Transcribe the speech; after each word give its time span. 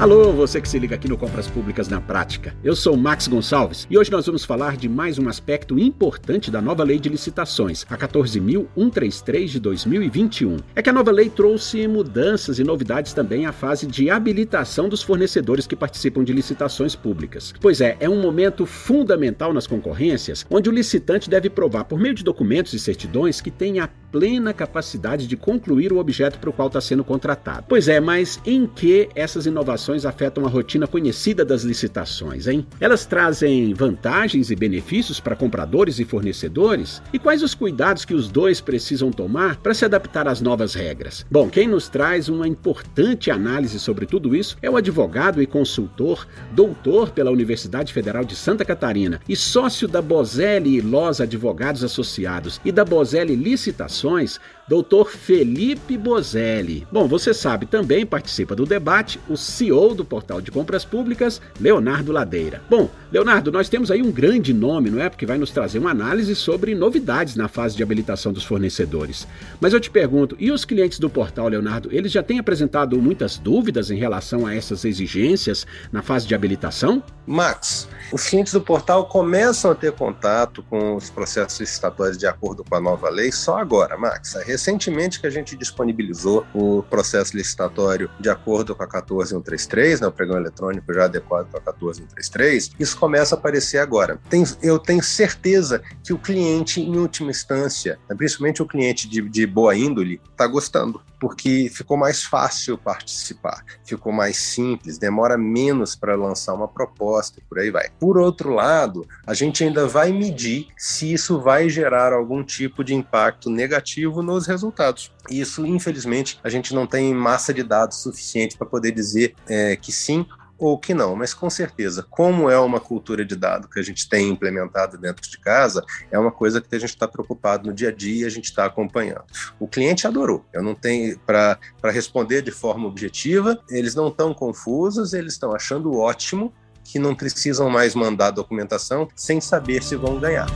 Alô, 0.00 0.32
você 0.32 0.62
que 0.62 0.68
se 0.68 0.78
liga 0.78 0.94
aqui 0.94 1.06
no 1.06 1.18
Compras 1.18 1.46
Públicas 1.46 1.86
na 1.86 2.00
Prática. 2.00 2.56
Eu 2.64 2.74
sou 2.74 2.96
Max 2.96 3.28
Gonçalves 3.28 3.86
e 3.90 3.98
hoje 3.98 4.10
nós 4.10 4.24
vamos 4.24 4.46
falar 4.46 4.74
de 4.74 4.88
mais 4.88 5.18
um 5.18 5.28
aspecto 5.28 5.78
importante 5.78 6.50
da 6.50 6.62
nova 6.62 6.82
lei 6.82 6.98
de 6.98 7.10
licitações, 7.10 7.84
a 7.90 7.98
14.133 7.98 9.44
de 9.44 9.60
2021. 9.60 10.56
É 10.74 10.80
que 10.80 10.88
a 10.88 10.92
nova 10.94 11.10
lei 11.10 11.28
trouxe 11.28 11.86
mudanças 11.86 12.58
e 12.58 12.64
novidades 12.64 13.12
também 13.12 13.44
à 13.44 13.52
fase 13.52 13.86
de 13.86 14.08
habilitação 14.08 14.88
dos 14.88 15.02
fornecedores 15.02 15.66
que 15.66 15.76
participam 15.76 16.24
de 16.24 16.32
licitações 16.32 16.96
públicas. 16.96 17.52
Pois 17.60 17.82
é, 17.82 17.98
é 18.00 18.08
um 18.08 18.22
momento 18.22 18.64
fundamental 18.64 19.52
nas 19.52 19.66
concorrências, 19.66 20.46
onde 20.48 20.70
o 20.70 20.72
licitante 20.72 21.28
deve 21.28 21.50
provar 21.50 21.84
por 21.84 22.00
meio 22.00 22.14
de 22.14 22.24
documentos 22.24 22.72
e 22.72 22.78
certidões 22.78 23.42
que 23.42 23.50
tem 23.50 23.80
a 23.80 23.90
plena 24.10 24.52
capacidade 24.52 25.26
de 25.26 25.36
concluir 25.36 25.92
o 25.92 25.98
objeto 25.98 26.38
para 26.38 26.50
o 26.50 26.52
qual 26.52 26.68
está 26.68 26.80
sendo 26.80 27.04
contratado. 27.04 27.66
Pois 27.68 27.88
é, 27.88 28.00
mas 28.00 28.40
em 28.44 28.66
que 28.66 29.08
essas 29.14 29.46
inovações 29.46 29.89
afetam 30.06 30.44
a 30.44 30.48
rotina 30.48 30.86
conhecida 30.86 31.44
das 31.44 31.62
licitações, 31.62 32.46
hein? 32.46 32.66
Elas 32.80 33.04
trazem 33.04 33.74
vantagens 33.74 34.50
e 34.50 34.56
benefícios 34.56 35.20
para 35.20 35.36
compradores 35.36 35.98
e 35.98 36.04
fornecedores? 36.04 37.02
E 37.12 37.18
quais 37.18 37.42
os 37.42 37.54
cuidados 37.54 38.04
que 38.04 38.14
os 38.14 38.28
dois 38.28 38.60
precisam 38.60 39.10
tomar 39.10 39.56
para 39.56 39.74
se 39.74 39.84
adaptar 39.84 40.28
às 40.28 40.40
novas 40.40 40.74
regras? 40.74 41.24
Bom, 41.30 41.48
quem 41.48 41.68
nos 41.68 41.88
traz 41.88 42.28
uma 42.28 42.46
importante 42.46 43.30
análise 43.30 43.78
sobre 43.78 44.06
tudo 44.06 44.34
isso 44.34 44.56
é 44.62 44.70
o 44.70 44.76
advogado 44.76 45.42
e 45.42 45.46
consultor, 45.46 46.26
doutor 46.52 47.10
pela 47.10 47.30
Universidade 47.30 47.92
Federal 47.92 48.24
de 48.24 48.36
Santa 48.36 48.64
Catarina 48.64 49.20
e 49.28 49.36
sócio 49.36 49.88
da 49.88 50.00
Bozelli 50.00 50.76
e 50.76 50.80
Loz 50.80 51.20
Advogados 51.20 51.84
Associados 51.84 52.60
e 52.64 52.72
da 52.72 52.84
Bozelli 52.84 53.34
Licitações 53.34 54.38
doutor 54.70 55.10
Felipe 55.10 55.98
Bozelli. 55.98 56.86
Bom, 56.92 57.08
você 57.08 57.34
sabe, 57.34 57.66
também 57.66 58.06
participa 58.06 58.54
do 58.54 58.64
debate 58.64 59.18
o 59.28 59.36
CEO 59.36 59.96
do 59.96 60.04
Portal 60.04 60.40
de 60.40 60.52
Compras 60.52 60.84
Públicas, 60.84 61.42
Leonardo 61.60 62.12
Ladeira. 62.12 62.62
Bom, 62.70 62.88
Leonardo, 63.10 63.50
nós 63.50 63.68
temos 63.68 63.90
aí 63.90 64.00
um 64.00 64.12
grande 64.12 64.54
nome, 64.54 64.88
não 64.88 65.02
é? 65.02 65.08
Porque 65.08 65.26
vai 65.26 65.38
nos 65.38 65.50
trazer 65.50 65.80
uma 65.80 65.90
análise 65.90 66.36
sobre 66.36 66.72
novidades 66.72 67.34
na 67.34 67.48
fase 67.48 67.76
de 67.76 67.82
habilitação 67.82 68.32
dos 68.32 68.44
fornecedores. 68.44 69.26
Mas 69.60 69.72
eu 69.72 69.80
te 69.80 69.90
pergunto, 69.90 70.36
e 70.38 70.52
os 70.52 70.64
clientes 70.64 71.00
do 71.00 71.10
portal, 71.10 71.48
Leonardo, 71.48 71.88
eles 71.90 72.12
já 72.12 72.22
têm 72.22 72.38
apresentado 72.38 72.96
muitas 73.02 73.38
dúvidas 73.38 73.90
em 73.90 73.98
relação 73.98 74.46
a 74.46 74.54
essas 74.54 74.84
exigências 74.84 75.66
na 75.90 76.00
fase 76.00 76.28
de 76.28 76.34
habilitação? 76.36 77.02
Max, 77.26 77.88
os 78.12 78.28
clientes 78.28 78.52
do 78.52 78.60
portal 78.60 79.06
começam 79.06 79.72
a 79.72 79.74
ter 79.74 79.90
contato 79.90 80.62
com 80.70 80.94
os 80.94 81.10
processos 81.10 81.58
licitatórios 81.58 82.16
de 82.16 82.28
acordo 82.28 82.62
com 82.62 82.76
a 82.76 82.80
nova 82.80 83.08
lei 83.10 83.32
só 83.32 83.58
agora, 83.58 83.98
Max. 83.98 84.36
É 84.36 84.44
recentemente 84.60 85.18
que 85.18 85.26
a 85.26 85.30
gente 85.30 85.56
disponibilizou 85.56 86.46
o 86.54 86.82
processo 86.82 87.34
licitatório 87.34 88.10
de 88.20 88.28
acordo 88.28 88.76
com 88.76 88.82
a 88.82 88.86
14133, 88.86 90.00
né, 90.02 90.06
o 90.06 90.12
pregão 90.12 90.36
eletrônico 90.36 90.92
já 90.92 91.06
adequado 91.06 91.48
para 91.48 91.60
a 91.60 91.62
14133. 91.62 92.72
Isso 92.78 92.98
começa 92.98 93.34
a 93.34 93.38
aparecer 93.38 93.78
agora. 93.78 94.20
Tem, 94.28 94.44
eu 94.62 94.78
tenho 94.78 95.02
certeza 95.02 95.82
que 96.04 96.12
o 96.12 96.18
cliente, 96.18 96.80
em 96.80 96.96
última 96.98 97.30
instância, 97.30 97.98
principalmente 98.18 98.62
o 98.62 98.66
cliente 98.66 99.08
de, 99.08 99.22
de 99.22 99.46
boa 99.46 99.74
índole, 99.74 100.20
está 100.30 100.46
gostando 100.46 101.00
porque 101.20 101.70
ficou 101.72 101.98
mais 101.98 102.24
fácil 102.24 102.78
participar, 102.78 103.62
ficou 103.84 104.10
mais 104.10 104.38
simples, 104.38 104.96
demora 104.96 105.36
menos 105.36 105.94
para 105.94 106.16
lançar 106.16 106.54
uma 106.54 106.66
proposta 106.66 107.38
e 107.38 107.42
por 107.42 107.58
aí 107.58 107.70
vai. 107.70 107.90
Por 108.00 108.18
outro 108.18 108.54
lado, 108.54 109.06
a 109.26 109.34
gente 109.34 109.62
ainda 109.62 109.86
vai 109.86 110.10
medir 110.10 110.68
se 110.78 111.12
isso 111.12 111.38
vai 111.38 111.68
gerar 111.68 112.14
algum 112.14 112.42
tipo 112.42 112.82
de 112.82 112.94
impacto 112.94 113.50
negativo 113.50 114.22
nos 114.22 114.46
resultados. 114.46 115.12
Isso, 115.30 115.66
infelizmente, 115.66 116.40
a 116.42 116.48
gente 116.48 116.74
não 116.74 116.86
tem 116.86 117.14
massa 117.14 117.52
de 117.52 117.62
dados 117.62 117.98
suficiente 117.98 118.56
para 118.56 118.66
poder 118.66 118.92
dizer 118.92 119.34
é, 119.46 119.76
que 119.76 119.92
sim 119.92 120.26
ou 120.60 120.78
que 120.78 120.92
não, 120.92 121.16
mas 121.16 121.32
com 121.32 121.48
certeza, 121.48 122.06
como 122.10 122.50
é 122.50 122.58
uma 122.58 122.78
cultura 122.78 123.24
de 123.24 123.34
dado 123.34 123.66
que 123.66 123.80
a 123.80 123.82
gente 123.82 124.06
tem 124.08 124.28
implementado 124.28 124.98
dentro 124.98 125.28
de 125.28 125.38
casa, 125.38 125.82
é 126.10 126.18
uma 126.18 126.30
coisa 126.30 126.60
que 126.60 126.76
a 126.76 126.78
gente 126.78 126.90
está 126.90 127.08
preocupado 127.08 127.68
no 127.68 127.74
dia 127.74 127.88
a 127.88 127.92
dia, 127.92 128.26
a 128.26 128.30
gente 128.30 128.44
está 128.44 128.66
acompanhando. 128.66 129.24
O 129.58 129.66
cliente 129.66 130.06
adorou. 130.06 130.44
Eu 130.52 130.62
não 130.62 130.74
tenho 130.74 131.18
para 131.20 131.58
responder 131.84 132.42
de 132.42 132.50
forma 132.50 132.86
objetiva, 132.86 133.58
eles 133.70 133.94
não 133.94 134.08
estão 134.08 134.34
confusos, 134.34 135.14
eles 135.14 135.32
estão 135.32 135.54
achando 135.54 135.96
ótimo 135.96 136.52
que 136.84 136.98
não 136.98 137.14
precisam 137.14 137.70
mais 137.70 137.94
mandar 137.94 138.30
documentação 138.30 139.08
sem 139.16 139.40
saber 139.40 139.82
se 139.82 139.96
vão 139.96 140.20
ganhar. 140.20 140.46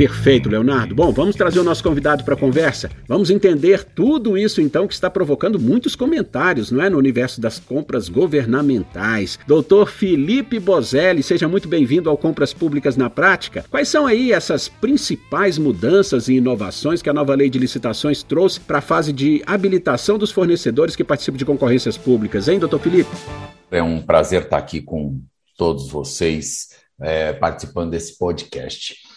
Perfeito, 0.00 0.48
Leonardo. 0.48 0.94
Bom, 0.94 1.12
vamos 1.12 1.36
trazer 1.36 1.60
o 1.60 1.62
nosso 1.62 1.84
convidado 1.84 2.24
para 2.24 2.32
a 2.32 2.36
conversa. 2.36 2.90
Vamos 3.06 3.28
entender 3.28 3.84
tudo 3.84 4.38
isso 4.38 4.62
então 4.62 4.88
que 4.88 4.94
está 4.94 5.10
provocando 5.10 5.60
muitos 5.60 5.94
comentários, 5.94 6.70
não 6.70 6.82
é, 6.82 6.88
no 6.88 6.96
universo 6.96 7.38
das 7.38 7.58
compras 7.58 8.08
governamentais. 8.08 9.38
Doutor 9.46 9.90
Felipe 9.90 10.58
Bozelli, 10.58 11.22
seja 11.22 11.46
muito 11.46 11.68
bem-vindo 11.68 12.08
ao 12.08 12.16
Compras 12.16 12.54
Públicas 12.54 12.96
na 12.96 13.10
Prática. 13.10 13.62
Quais 13.68 13.90
são 13.90 14.06
aí 14.06 14.32
essas 14.32 14.68
principais 14.68 15.58
mudanças 15.58 16.28
e 16.28 16.36
inovações 16.36 17.02
que 17.02 17.10
a 17.10 17.12
nova 17.12 17.34
lei 17.34 17.50
de 17.50 17.58
licitações 17.58 18.22
trouxe 18.22 18.58
para 18.58 18.78
a 18.78 18.80
fase 18.80 19.12
de 19.12 19.42
habilitação 19.44 20.16
dos 20.16 20.30
fornecedores 20.30 20.96
que 20.96 21.04
participam 21.04 21.36
de 21.36 21.44
concorrências 21.44 21.98
públicas, 21.98 22.48
hein, 22.48 22.58
doutor 22.58 22.80
Felipe? 22.80 23.10
É 23.70 23.82
um 23.82 24.00
prazer 24.00 24.44
estar 24.44 24.56
aqui 24.56 24.80
com 24.80 25.20
todos 25.58 25.90
vocês 25.90 26.68
é, 26.98 27.34
participando 27.34 27.90
desse 27.90 28.16
podcast. 28.16 29.09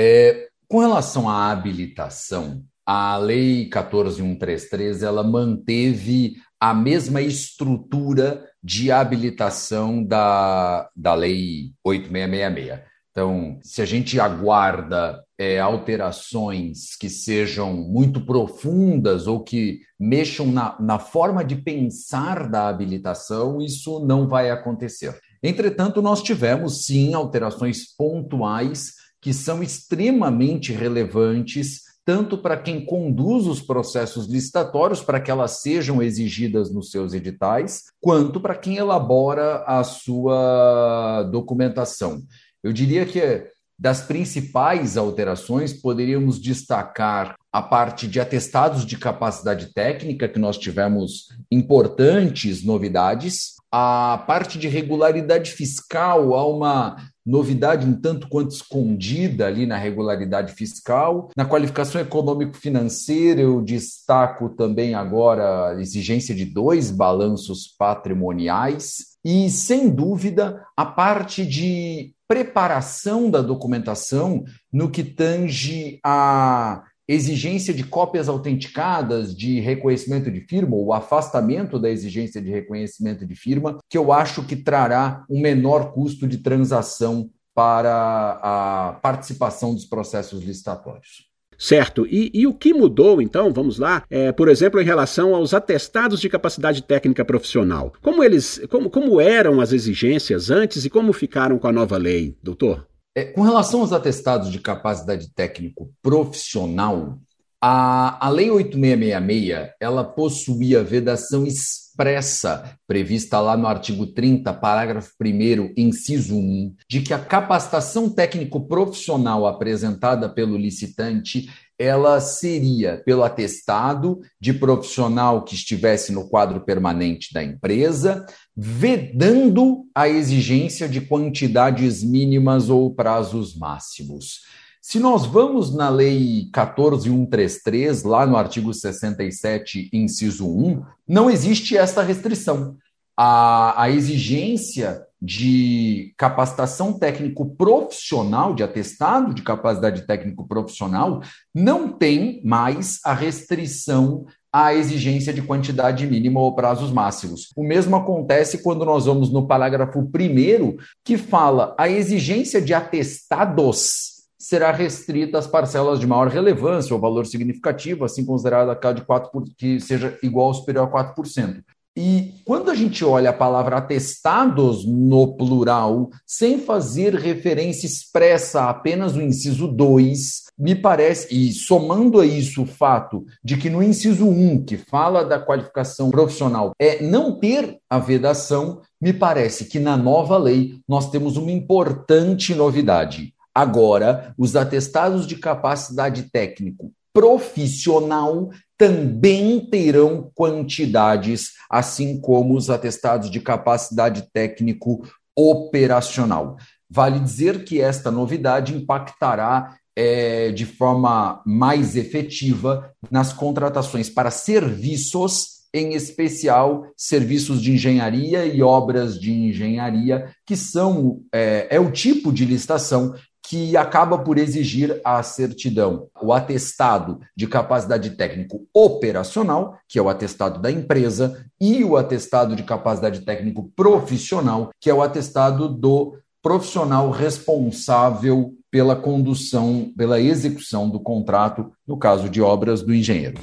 É, 0.00 0.46
com 0.68 0.78
relação 0.78 1.28
à 1.28 1.50
habilitação, 1.50 2.62
a 2.86 3.16
Lei 3.16 3.68
14133 3.68 5.02
ela 5.02 5.24
manteve 5.24 6.36
a 6.60 6.72
mesma 6.72 7.20
estrutura 7.20 8.46
de 8.62 8.92
habilitação 8.92 10.04
da, 10.04 10.88
da 10.94 11.14
Lei 11.14 11.72
8666. 11.82 12.80
Então, 13.10 13.58
se 13.60 13.82
a 13.82 13.84
gente 13.84 14.20
aguarda 14.20 15.20
é, 15.36 15.58
alterações 15.58 16.94
que 16.94 17.10
sejam 17.10 17.74
muito 17.74 18.24
profundas 18.24 19.26
ou 19.26 19.42
que 19.42 19.80
mexam 19.98 20.46
na, 20.46 20.80
na 20.80 21.00
forma 21.00 21.44
de 21.44 21.56
pensar 21.56 22.48
da 22.48 22.68
habilitação, 22.68 23.60
isso 23.60 23.98
não 24.06 24.28
vai 24.28 24.48
acontecer. 24.48 25.18
Entretanto, 25.42 26.00
nós 26.00 26.22
tivemos 26.22 26.86
sim 26.86 27.14
alterações 27.14 27.96
pontuais 27.96 28.97
que 29.20 29.32
são 29.32 29.62
extremamente 29.62 30.72
relevantes, 30.72 31.82
tanto 32.04 32.38
para 32.38 32.56
quem 32.56 32.84
conduz 32.84 33.46
os 33.46 33.60
processos 33.60 34.26
licitatórios, 34.26 35.02
para 35.02 35.20
que 35.20 35.30
elas 35.30 35.60
sejam 35.60 36.02
exigidas 36.02 36.72
nos 36.72 36.90
seus 36.90 37.12
editais, 37.12 37.84
quanto 38.00 38.40
para 38.40 38.54
quem 38.54 38.76
elabora 38.76 39.62
a 39.66 39.84
sua 39.84 41.24
documentação. 41.30 42.22
Eu 42.62 42.72
diria 42.72 43.04
que 43.04 43.46
das 43.78 44.02
principais 44.02 44.96
alterações, 44.96 45.72
poderíamos 45.72 46.40
destacar 46.40 47.36
a 47.58 47.62
parte 47.62 48.06
de 48.06 48.20
atestados 48.20 48.86
de 48.86 48.96
capacidade 48.96 49.72
técnica, 49.74 50.28
que 50.28 50.38
nós 50.38 50.56
tivemos 50.56 51.26
importantes 51.50 52.64
novidades, 52.64 53.54
a 53.70 54.22
parte 54.28 54.60
de 54.60 54.68
regularidade 54.68 55.50
fiscal, 55.50 56.34
há 56.34 56.46
uma 56.46 56.96
novidade 57.26 57.84
um 57.84 58.00
tanto 58.00 58.28
quanto 58.28 58.52
escondida 58.52 59.48
ali 59.48 59.66
na 59.66 59.76
regularidade 59.76 60.52
fiscal. 60.52 61.30
Na 61.36 61.44
qualificação 61.44 62.00
econômico-financeira, 62.00 63.40
eu 63.40 63.60
destaco 63.60 64.50
também 64.50 64.94
agora 64.94 65.70
a 65.70 65.80
exigência 65.80 66.34
de 66.34 66.44
dois 66.44 66.92
balanços 66.92 67.66
patrimoniais. 67.76 69.18
E, 69.24 69.50
sem 69.50 69.90
dúvida, 69.90 70.64
a 70.76 70.86
parte 70.86 71.44
de 71.44 72.14
preparação 72.28 73.28
da 73.28 73.42
documentação 73.42 74.44
no 74.72 74.88
que 74.90 75.02
tange 75.02 75.98
a 76.04 76.84
exigência 77.08 77.72
de 77.72 77.82
cópias 77.82 78.28
autenticadas 78.28 79.34
de 79.34 79.60
reconhecimento 79.60 80.30
de 80.30 80.40
firma, 80.42 80.76
ou 80.76 80.92
afastamento 80.92 81.78
da 81.78 81.88
exigência 81.88 82.40
de 82.42 82.50
reconhecimento 82.50 83.26
de 83.26 83.34
firma, 83.34 83.78
que 83.88 83.96
eu 83.96 84.12
acho 84.12 84.44
que 84.44 84.54
trará 84.54 85.24
um 85.30 85.40
menor 85.40 85.92
custo 85.92 86.26
de 86.28 86.38
transação 86.38 87.30
para 87.54 88.38
a 88.42 88.92
participação 89.02 89.74
dos 89.74 89.84
processos 89.84 90.44
licitatórios. 90.44 91.28
Certo. 91.58 92.06
E, 92.06 92.30
e, 92.32 92.46
o 92.46 92.54
que 92.54 92.72
mudou, 92.72 93.20
então, 93.20 93.52
vamos 93.52 93.78
lá, 93.78 94.04
é, 94.08 94.30
por 94.30 94.48
exemplo, 94.48 94.80
em 94.80 94.84
relação 94.84 95.34
aos 95.34 95.52
atestados 95.52 96.20
de 96.20 96.28
capacidade 96.28 96.82
técnica 96.84 97.24
profissional? 97.24 97.92
Como 98.00 98.22
eles, 98.22 98.60
como, 98.70 98.88
como 98.88 99.20
eram 99.20 99.60
as 99.60 99.72
exigências 99.72 100.50
antes 100.50 100.84
e 100.84 100.90
como 100.90 101.12
ficaram 101.12 101.58
com 101.58 101.66
a 101.66 101.72
nova 101.72 101.96
lei, 101.96 102.36
doutor? 102.40 102.86
É, 103.18 103.24
com 103.24 103.42
relação 103.42 103.80
aos 103.80 103.92
atestados 103.92 104.52
de 104.52 104.60
capacidade 104.60 105.28
técnico 105.34 105.90
profissional, 106.00 107.18
A, 107.60 108.24
a 108.24 108.30
Lei 108.30 108.48
8666, 108.48 109.70
ela 109.80 110.04
possuía 110.04 110.84
vedação 110.84 111.44
expressa, 111.44 112.78
prevista 112.86 113.40
lá 113.40 113.56
no 113.56 113.66
artigo 113.66 114.06
30, 114.06 114.54
parágrafo 114.54 115.10
1 115.20 115.72
inciso 115.76 116.36
1, 116.36 116.76
de 116.88 117.00
que 117.00 117.12
a 117.12 117.18
capacitação 117.18 118.08
técnico-profissional 118.08 119.48
apresentada 119.48 120.28
pelo 120.28 120.56
licitante 120.56 121.48
ela 121.78 122.20
seria 122.20 123.00
pelo 123.04 123.22
atestado 123.22 124.20
de 124.40 124.52
profissional 124.52 125.44
que 125.44 125.54
estivesse 125.54 126.10
no 126.10 126.28
quadro 126.28 126.60
permanente 126.60 127.32
da 127.32 127.42
empresa, 127.42 128.26
vedando 128.56 129.86
a 129.94 130.08
exigência 130.08 130.88
de 130.88 131.00
quantidades 131.00 132.02
mínimas 132.02 132.68
ou 132.68 132.92
prazos 132.92 133.56
máximos. 133.56 134.40
Se 134.82 134.98
nós 134.98 135.26
vamos 135.26 135.74
na 135.74 135.88
Lei 135.88 136.48
14133, 136.52 138.02
lá 138.02 138.26
no 138.26 138.36
artigo 138.36 138.72
67, 138.74 139.88
inciso 139.92 140.48
1, 140.48 140.82
não 141.06 141.30
existe 141.30 141.76
esta 141.76 142.02
restrição. 142.02 142.76
A, 143.16 143.82
a 143.82 143.90
exigência 143.90 145.02
de 145.20 146.12
capacitação 146.16 146.92
técnico 146.92 147.46
profissional, 147.56 148.54
de 148.54 148.62
atestado 148.62 149.34
de 149.34 149.42
capacidade 149.42 150.06
técnico 150.06 150.46
profissional, 150.46 151.22
não 151.54 151.88
tem 151.88 152.40
mais 152.44 153.00
a 153.04 153.12
restrição 153.12 154.26
à 154.52 154.74
exigência 154.74 155.32
de 155.32 155.42
quantidade 155.42 156.06
mínima 156.06 156.40
ou 156.40 156.54
prazos 156.54 156.90
máximos. 156.90 157.50
O 157.56 157.62
mesmo 157.62 157.96
acontece 157.96 158.62
quando 158.62 158.84
nós 158.84 159.06
vamos 159.06 159.30
no 159.30 159.46
parágrafo 159.46 160.08
primeiro, 160.10 160.76
que 161.04 161.18
fala 161.18 161.74
a 161.78 161.88
exigência 161.88 162.60
de 162.62 162.72
atestados 162.72 164.18
será 164.38 164.70
restrita 164.70 165.36
às 165.36 165.48
parcelas 165.48 165.98
de 165.98 166.06
maior 166.06 166.28
relevância 166.28 166.94
ou 166.94 167.00
valor 167.00 167.26
significativo, 167.26 168.04
assim 168.04 168.24
considerada 168.24 168.70
aquela 168.70 168.94
de 168.94 169.02
4 169.02 169.30
por, 169.30 169.44
que 169.56 169.80
seja 169.80 170.16
igual 170.22 170.46
ou 170.46 170.54
superior 170.54 170.88
a 170.88 171.14
4%. 171.14 171.62
E 172.00 172.32
quando 172.44 172.70
a 172.70 172.76
gente 172.76 173.04
olha 173.04 173.30
a 173.30 173.32
palavra 173.32 173.78
atestados 173.78 174.86
no 174.86 175.36
plural, 175.36 176.10
sem 176.24 176.60
fazer 176.60 177.12
referência 177.16 177.88
expressa 177.88 178.60
a 178.60 178.70
apenas 178.70 179.16
o 179.16 179.20
inciso 179.20 179.66
2, 179.66 180.44
me 180.56 180.76
parece, 180.76 181.26
e 181.34 181.52
somando 181.52 182.20
a 182.20 182.24
isso 182.24 182.62
o 182.62 182.66
fato 182.66 183.26
de 183.42 183.56
que 183.56 183.68
no 183.68 183.82
inciso 183.82 184.28
1, 184.28 184.64
que 184.64 184.76
fala 184.76 185.24
da 185.24 185.40
qualificação 185.40 186.08
profissional, 186.08 186.70
é 186.78 187.02
não 187.02 187.36
ter 187.36 187.80
a 187.90 187.98
vedação, 187.98 188.80
me 189.00 189.12
parece 189.12 189.64
que 189.64 189.80
na 189.80 189.96
nova 189.96 190.38
lei 190.38 190.78
nós 190.86 191.10
temos 191.10 191.36
uma 191.36 191.50
importante 191.50 192.54
novidade. 192.54 193.34
Agora, 193.52 194.32
os 194.38 194.54
atestados 194.54 195.26
de 195.26 195.34
capacidade 195.34 196.30
técnico 196.30 196.92
profissional 197.12 198.50
também 198.78 199.68
terão 199.68 200.30
quantidades, 200.34 201.50
assim 201.68 202.20
como 202.20 202.56
os 202.56 202.70
atestados 202.70 203.28
de 203.28 203.40
capacidade 203.40 204.30
técnico 204.32 205.02
operacional. 205.36 206.56
Vale 206.88 207.18
dizer 207.18 207.64
que 207.64 207.80
esta 207.80 208.10
novidade 208.10 208.74
impactará 208.74 209.76
é, 209.96 210.52
de 210.52 210.64
forma 210.64 211.42
mais 211.44 211.96
efetiva 211.96 212.94
nas 213.10 213.32
contratações 213.32 214.08
para 214.08 214.30
serviços, 214.30 215.58
em 215.74 215.94
especial 215.94 216.86
serviços 216.96 217.60
de 217.60 217.72
engenharia 217.72 218.46
e 218.46 218.62
obras 218.62 219.20
de 219.20 219.32
engenharia, 219.32 220.32
que 220.46 220.56
são 220.56 221.20
é, 221.34 221.66
é 221.68 221.80
o 221.80 221.90
tipo 221.90 222.32
de 222.32 222.44
licitação 222.44 223.12
que 223.48 223.78
acaba 223.78 224.18
por 224.18 224.36
exigir 224.36 225.00
a 225.02 225.22
certidão, 225.22 226.08
o 226.20 226.34
atestado 226.34 227.18
de 227.34 227.46
capacidade 227.46 228.10
técnico 228.10 228.66
operacional, 228.74 229.78
que 229.88 229.98
é 229.98 230.02
o 230.02 230.08
atestado 230.10 230.60
da 230.60 230.70
empresa, 230.70 231.46
e 231.58 231.82
o 231.82 231.96
atestado 231.96 232.54
de 232.54 232.62
capacidade 232.62 233.22
técnico 233.22 233.72
profissional, 233.74 234.68
que 234.78 234.90
é 234.90 234.94
o 234.94 235.00
atestado 235.00 235.66
do 235.66 236.18
profissional 236.42 237.10
responsável 237.10 238.52
pela 238.70 238.94
condução, 238.94 239.90
pela 239.96 240.20
execução 240.20 240.90
do 240.90 241.00
contrato, 241.00 241.72
no 241.86 241.96
caso 241.96 242.28
de 242.28 242.42
obras 242.42 242.82
do 242.82 242.94
engenheiro. 242.94 243.40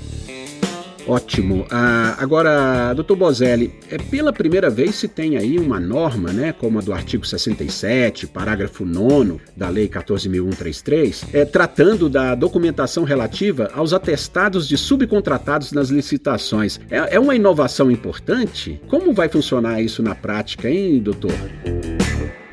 Ótimo. 1.07 1.66
Ah, 1.69 2.16
agora, 2.18 2.94
doutor 2.94 3.16
Bozelli, 3.16 3.74
é 3.90 3.98
pela 3.98 4.34
primeira 4.34 4.69
vez 4.69 4.96
se 4.96 5.07
tem 5.07 5.38
aí 5.38 5.60
uma 5.60 5.80
norma, 5.80 6.34
né, 6.34 6.52
como 6.52 6.80
a 6.80 6.81
do 6.81 6.92
artigo 6.94 7.25
67, 7.25 8.28
parágrafo 8.28 8.84
9 8.84 9.40
da 9.56 9.69
Lei 9.69 9.88
14.133, 9.88 11.28
é, 11.31 11.46
tratando 11.46 12.10
da 12.10 12.34
documentação 12.34 13.04
relativa 13.04 13.69
aos 13.74 13.94
atestados 13.94 14.68
de 14.68 14.78
subcontratados 14.78 15.72
nas 15.72 15.90
licitações. 15.90 16.80
É, 16.90 17.16
é 17.16 17.19
uma 17.19 17.36
inovação 17.36 17.92
importante? 17.92 18.81
Como 18.88 19.13
vai 19.13 19.30
funcionar 19.30 19.81
isso 19.81 20.02
na 20.02 20.16
prática, 20.16 20.69
hein, 20.69 21.00
doutor? 21.00 21.34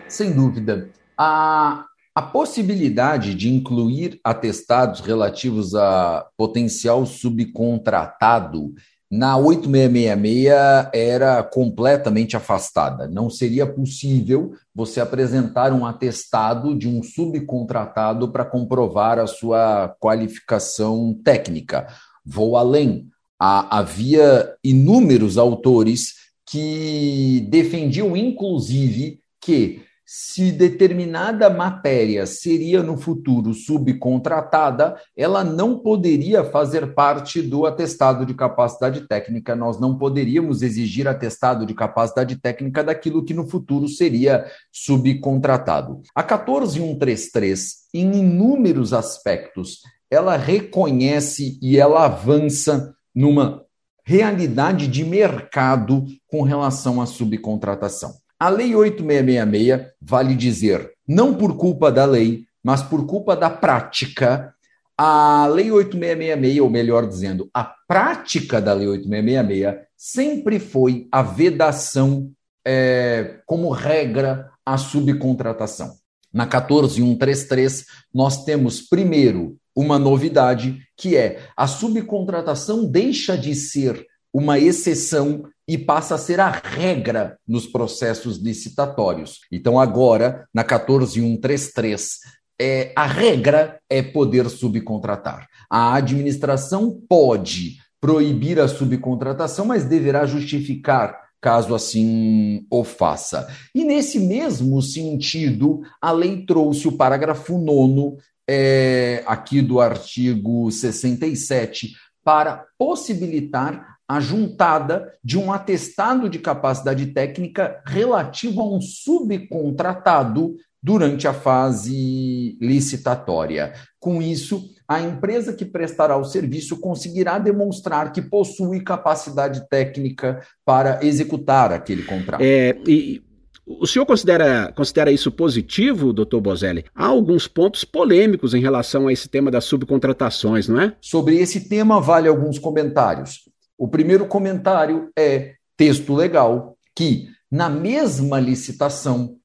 Sem 0.08 0.32
dúvida. 0.32 0.90
A, 1.16 1.86
a 2.14 2.20
possibilidade 2.20 3.34
de 3.34 3.48
incluir 3.48 4.20
atestados 4.22 5.00
relativos 5.00 5.74
a 5.74 6.26
potencial 6.36 7.06
subcontratado 7.06 8.74
na 9.10 9.36
8666 9.36 10.90
era 10.94 11.42
completamente 11.42 12.34
afastada. 12.34 13.06
Não 13.06 13.28
seria 13.28 13.66
possível 13.66 14.52
você 14.74 15.00
apresentar 15.00 15.72
um 15.72 15.84
atestado 15.84 16.74
de 16.74 16.88
um 16.88 17.02
subcontratado 17.02 18.32
para 18.32 18.44
comprovar 18.44 19.18
a 19.18 19.26
sua 19.26 19.94
qualificação 20.00 21.14
técnica. 21.22 21.86
Vou 22.24 22.56
além. 22.56 23.08
havia 23.38 24.54
inúmeros 24.62 25.36
autores 25.36 26.14
que 26.46 27.46
defendiam, 27.50 28.16
inclusive, 28.16 29.20
que 29.40 29.82
se 30.14 30.52
determinada 30.52 31.48
matéria 31.48 32.26
seria 32.26 32.82
no 32.82 32.98
futuro 32.98 33.54
subcontratada, 33.54 34.94
ela 35.16 35.42
não 35.42 35.78
poderia 35.78 36.44
fazer 36.44 36.92
parte 36.92 37.40
do 37.40 37.64
atestado 37.64 38.26
de 38.26 38.34
capacidade 38.34 39.08
técnica. 39.08 39.56
Nós 39.56 39.80
não 39.80 39.96
poderíamos 39.96 40.60
exigir 40.60 41.08
atestado 41.08 41.64
de 41.64 41.72
capacidade 41.72 42.36
técnica 42.36 42.84
daquilo 42.84 43.24
que 43.24 43.32
no 43.32 43.48
futuro 43.48 43.88
seria 43.88 44.44
subcontratado. 44.70 46.02
A 46.14 46.22
14133, 46.22 47.88
em 47.94 48.14
inúmeros 48.18 48.92
aspectos, 48.92 49.78
ela 50.10 50.36
reconhece 50.36 51.58
e 51.62 51.78
ela 51.78 52.04
avança 52.04 52.94
numa 53.14 53.64
realidade 54.04 54.88
de 54.88 55.06
mercado 55.06 56.04
com 56.26 56.42
relação 56.42 57.00
à 57.00 57.06
subcontratação. 57.06 58.21
A 58.42 58.48
Lei 58.48 58.74
8666, 58.74 59.92
vale 60.00 60.34
dizer, 60.34 60.90
não 61.06 61.32
por 61.32 61.56
culpa 61.56 61.92
da 61.92 62.04
lei, 62.04 62.44
mas 62.60 62.82
por 62.82 63.06
culpa 63.06 63.36
da 63.36 63.48
prática, 63.48 64.52
a 64.98 65.46
Lei 65.46 65.70
8666, 65.70 66.60
ou 66.60 66.68
melhor 66.68 67.06
dizendo, 67.06 67.48
a 67.54 67.62
prática 67.62 68.60
da 68.60 68.72
Lei 68.72 68.88
8666, 68.88 69.86
sempre 69.96 70.58
foi 70.58 71.06
a 71.12 71.22
vedação 71.22 72.32
é, 72.66 73.36
como 73.46 73.70
regra 73.70 74.50
à 74.66 74.76
subcontratação. 74.76 75.94
Na 76.34 76.44
14133, 76.44 77.86
nós 78.12 78.44
temos, 78.44 78.80
primeiro, 78.80 79.56
uma 79.72 80.00
novidade, 80.00 80.80
que 80.96 81.16
é 81.16 81.38
a 81.56 81.68
subcontratação 81.68 82.90
deixa 82.90 83.38
de 83.38 83.54
ser 83.54 84.04
uma 84.32 84.58
exceção 84.58 85.44
e 85.66 85.78
passa 85.78 86.16
a 86.16 86.18
ser 86.18 86.40
a 86.40 86.50
regra 86.50 87.38
nos 87.46 87.66
processos 87.66 88.38
licitatórios. 88.38 89.40
Então, 89.50 89.78
agora, 89.78 90.46
na 90.52 90.64
14133, 90.64 92.18
é, 92.60 92.92
a 92.96 93.06
regra 93.06 93.80
é 93.88 94.02
poder 94.02 94.48
subcontratar. 94.48 95.46
A 95.70 95.94
administração 95.94 97.00
pode 97.08 97.78
proibir 98.00 98.60
a 98.60 98.68
subcontratação, 98.68 99.66
mas 99.66 99.84
deverá 99.84 100.26
justificar 100.26 101.22
caso 101.40 101.74
assim 101.74 102.64
o 102.70 102.84
faça. 102.84 103.48
E 103.74 103.84
nesse 103.84 104.20
mesmo 104.20 104.80
sentido, 104.80 105.82
a 106.00 106.12
lei 106.12 106.44
trouxe 106.46 106.86
o 106.86 106.92
parágrafo 106.92 107.58
9 107.58 108.16
é, 108.48 109.24
aqui 109.26 109.60
do 109.60 109.80
artigo 109.80 110.70
67 110.70 111.94
para 112.24 112.64
possibilitar 112.78 113.91
a 114.12 114.20
juntada 114.20 115.10
de 115.24 115.38
um 115.38 115.50
atestado 115.50 116.28
de 116.28 116.38
capacidade 116.38 117.06
técnica 117.06 117.80
relativo 117.86 118.60
a 118.60 118.76
um 118.76 118.78
subcontratado 118.78 120.54
durante 120.82 121.26
a 121.26 121.32
fase 121.32 122.58
licitatória. 122.60 123.72
Com 123.98 124.20
isso, 124.20 124.68
a 124.86 125.00
empresa 125.00 125.54
que 125.54 125.64
prestará 125.64 126.18
o 126.18 126.24
serviço 126.24 126.78
conseguirá 126.78 127.38
demonstrar 127.38 128.12
que 128.12 128.20
possui 128.20 128.80
capacidade 128.80 129.66
técnica 129.70 130.42
para 130.62 131.02
executar 131.02 131.72
aquele 131.72 132.02
contrato. 132.02 132.42
É, 132.42 132.76
e 132.86 133.22
O 133.64 133.86
senhor 133.86 134.04
considera, 134.04 134.70
considera 134.76 135.10
isso 135.10 135.32
positivo, 135.32 136.12
doutor 136.12 136.42
Bozelli? 136.42 136.84
Há 136.94 137.06
alguns 137.06 137.48
pontos 137.48 137.82
polêmicos 137.82 138.52
em 138.52 138.60
relação 138.60 139.06
a 139.08 139.12
esse 139.12 139.26
tema 139.26 139.50
das 139.50 139.64
subcontratações, 139.64 140.68
não 140.68 140.78
é? 140.78 140.94
Sobre 141.00 141.36
esse 141.36 141.66
tema, 141.66 141.98
vale 141.98 142.28
alguns 142.28 142.58
comentários. 142.58 143.50
O 143.82 143.88
primeiro 143.88 144.28
comentário 144.28 145.10
é 145.18 145.54
texto 145.76 146.14
legal, 146.14 146.76
que 146.94 147.26
na 147.50 147.68
mesma 147.68 148.38
licitação, 148.38 149.38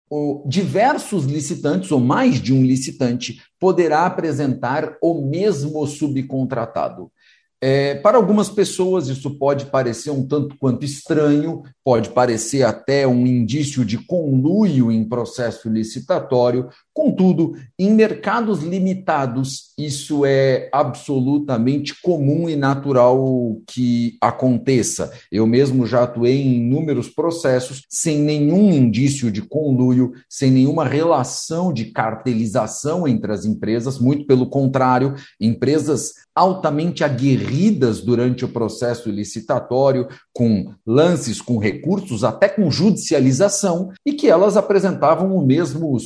diversos 0.46 1.26
licitantes, 1.26 1.92
ou 1.92 2.00
mais 2.00 2.40
de 2.40 2.54
um 2.54 2.64
licitante, 2.64 3.42
poderá 3.60 4.06
apresentar 4.06 4.96
o 5.02 5.26
mesmo 5.28 5.88
subcontratado. 5.88 7.12
É, 7.60 7.96
para 7.96 8.18
algumas 8.18 8.48
pessoas, 8.48 9.08
isso 9.08 9.40
pode 9.40 9.66
parecer 9.66 10.12
um 10.12 10.28
tanto 10.28 10.56
quanto 10.60 10.86
estranho, 10.86 11.64
pode 11.84 12.12
parecer 12.12 12.62
até 12.62 13.08
um 13.08 13.26
indício 13.26 13.84
de 13.84 13.98
conluio 13.98 14.92
em 14.92 15.04
processo 15.04 15.68
licitatório, 15.68 16.70
contudo, 16.98 17.54
em 17.78 17.94
mercados 17.94 18.64
limitados, 18.64 19.72
isso 19.78 20.26
é 20.26 20.68
absolutamente 20.74 22.02
comum 22.02 22.50
e 22.50 22.56
natural 22.56 23.62
que 23.68 24.18
aconteça. 24.20 25.12
Eu 25.32 25.46
mesmo 25.46 25.86
já 25.86 26.02
atuei 26.02 26.42
em 26.42 26.56
inúmeros 26.56 27.08
processos 27.08 27.84
sem 27.88 28.18
nenhum 28.18 28.72
indício 28.72 29.30
de 29.32 29.44
conluio, 29.44 30.12
sem 30.28 30.50
nenhuma 30.50 30.86
relação 30.86 31.72
de 31.72 31.86
cartelização 31.86 33.08
entre 33.08 33.32
as 33.32 33.46
empresas, 33.46 34.00
muito 34.00 34.26
pelo 34.26 34.50
contrário, 34.50 35.14
empresas 35.40 36.14
altamente 36.34 37.04
aguerridas 37.04 38.00
durante 38.00 38.46
o 38.46 38.48
processo 38.48 39.10
licitatório, 39.10 40.08
com 40.32 40.72
lances, 40.86 41.42
com 41.42 41.58
recursos, 41.58 42.24
até 42.24 42.48
com 42.48 42.70
judicialização, 42.70 43.92
e 44.06 44.14
que 44.14 44.28
elas 44.28 44.56
apresentavam 44.56 45.36
o 45.36 45.46
mesmo 45.46 46.00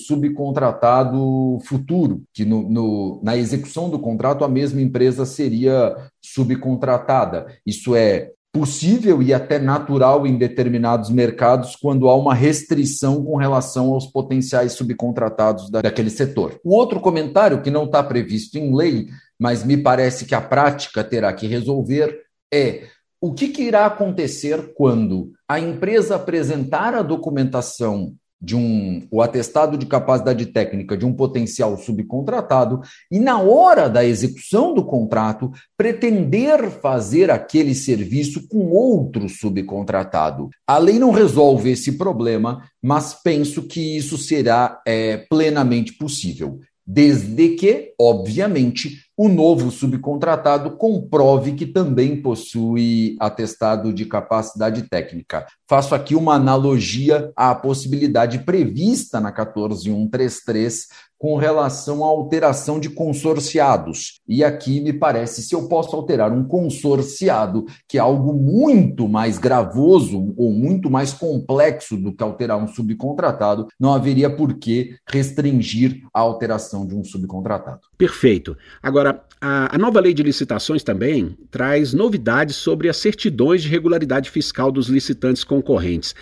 subcontratado 0.82 1.60
futuro, 1.66 2.24
que 2.34 2.44
no, 2.44 2.68
no, 2.68 3.22
na 3.24 3.38
execução 3.38 3.90
do 3.90 4.00
contrato 4.00 4.44
a 4.44 4.50
mesma 4.50 4.82
empresa 4.82 5.26
seria 5.26 5.96
subcontratada. 6.22 7.48
Isso 7.66 7.96
é 7.96 8.32
possível 8.52 9.22
e 9.22 9.34
até 9.34 9.60
natural 9.60 10.28
em 10.28 10.38
determinados 10.38 11.10
mercados 11.10 11.76
quando 11.76 12.10
há 12.10 12.16
uma 12.16 12.34
restrição 12.34 13.24
com 13.24 13.38
relação 13.38 13.94
aos 13.94 14.08
potenciais 14.08 14.74
subcontratados 14.74 15.70
daquele 15.70 16.10
setor. 16.10 16.60
O 16.64 16.76
outro 16.76 17.00
comentário 17.00 17.62
que 17.62 17.72
não 17.72 17.86
está 17.86 18.04
previsto 18.04 18.58
em 18.58 18.76
lei 18.76 19.08
mas 19.40 19.64
me 19.64 19.76
parece 19.76 20.26
que 20.26 20.36
a 20.36 20.42
prática 20.42 21.04
terá 21.04 21.34
que 21.34 21.48
resolver 21.48 22.16
é 22.54 22.84
o 23.20 23.34
que, 23.34 23.48
que 23.48 23.64
irá 23.64 23.88
acontecer 23.88 24.72
quando 24.76 25.32
a 25.48 25.60
empresa 25.60 26.16
apresentar 26.16 26.94
a 26.94 27.02
documentação 27.02 28.14
de 28.42 28.56
um 28.56 29.06
o 29.12 29.22
atestado 29.22 29.78
de 29.78 29.86
capacidade 29.86 30.46
técnica 30.48 30.98
de 30.98 31.06
um 31.06 31.14
potencial 31.14 31.78
subcontratado 31.78 32.82
e 33.12 33.20
na 33.20 33.40
hora 33.40 33.88
da 33.88 34.04
execução 34.04 34.74
do 34.74 34.84
contrato 34.84 35.52
pretender 35.78 36.72
fazer 36.72 37.30
aquele 37.30 37.76
serviço 37.76 38.48
com 38.48 38.72
outro 38.72 39.30
subcontratado. 39.30 40.50
A 40.66 40.78
lei 40.78 40.98
não 40.98 41.12
resolve 41.12 41.72
esse 41.72 41.98
problema, 41.98 42.64
mas 42.82 43.14
penso 43.14 43.64
que 43.64 43.98
isso 43.98 44.18
será 44.18 44.82
é, 44.86 45.18
plenamente 45.30 45.94
possível 45.94 46.60
desde 46.86 47.50
que, 47.50 47.94
obviamente, 47.98 49.06
o 49.24 49.30
novo 49.30 49.70
subcontratado 49.70 50.72
comprove 50.72 51.52
que 51.52 51.68
também 51.68 52.20
possui 52.20 53.16
atestado 53.20 53.94
de 53.94 54.04
capacidade 54.04 54.90
técnica. 54.90 55.46
Faço 55.70 55.94
aqui 55.94 56.16
uma 56.16 56.34
analogia 56.34 57.32
à 57.36 57.54
possibilidade 57.54 58.40
prevista 58.40 59.20
na 59.20 59.32
14133 59.32 60.88
com 61.22 61.36
relação 61.36 62.04
à 62.04 62.08
alteração 62.08 62.80
de 62.80 62.90
consorciados. 62.90 64.20
E 64.28 64.44
aqui 64.44 64.82
me 64.82 64.92
parece, 64.92 65.44
se 65.44 65.54
eu 65.54 65.68
posso 65.68 65.96
alterar 65.96 66.34
um 66.34 66.44
consorciado, 66.44 67.68
que 67.88 68.00
é 68.00 68.02
algo 68.02 68.34
muito 68.34 69.08
mais 69.08 69.38
gravoso 69.38 70.34
ou 70.36 70.52
muito 70.52 70.90
mais 70.90 71.14
complexo 71.14 71.96
do 71.96 72.12
que 72.12 72.24
alterar 72.24 72.58
um 72.58 72.68
subcontratado, 72.68 73.68
não 73.80 73.94
haveria 73.94 74.36
por 74.36 74.56
que 74.56 74.96
restringir 75.08 76.02
a 76.12 76.22
alteração 76.22 76.88
de 76.88 76.96
um 76.96 77.04
subcontratado. 77.04 77.82
Perfeito. 78.00 78.58
Agora, 78.82 79.11
a, 79.40 79.76
a 79.76 79.78
nova 79.78 80.00
lei 80.00 80.14
de 80.14 80.24
licitações 80.24 80.84
também 80.84 81.38
traz 81.50 81.94
novidades 81.94 82.56
sobre 82.56 82.90
as 82.90 82.98
certidões 82.98 83.64
de 83.64 83.70
regularidade 83.70 84.30
fiscal 84.30 84.72
dos 84.72 84.88
licitantes 84.88 85.44
concorrentes. 85.44 86.14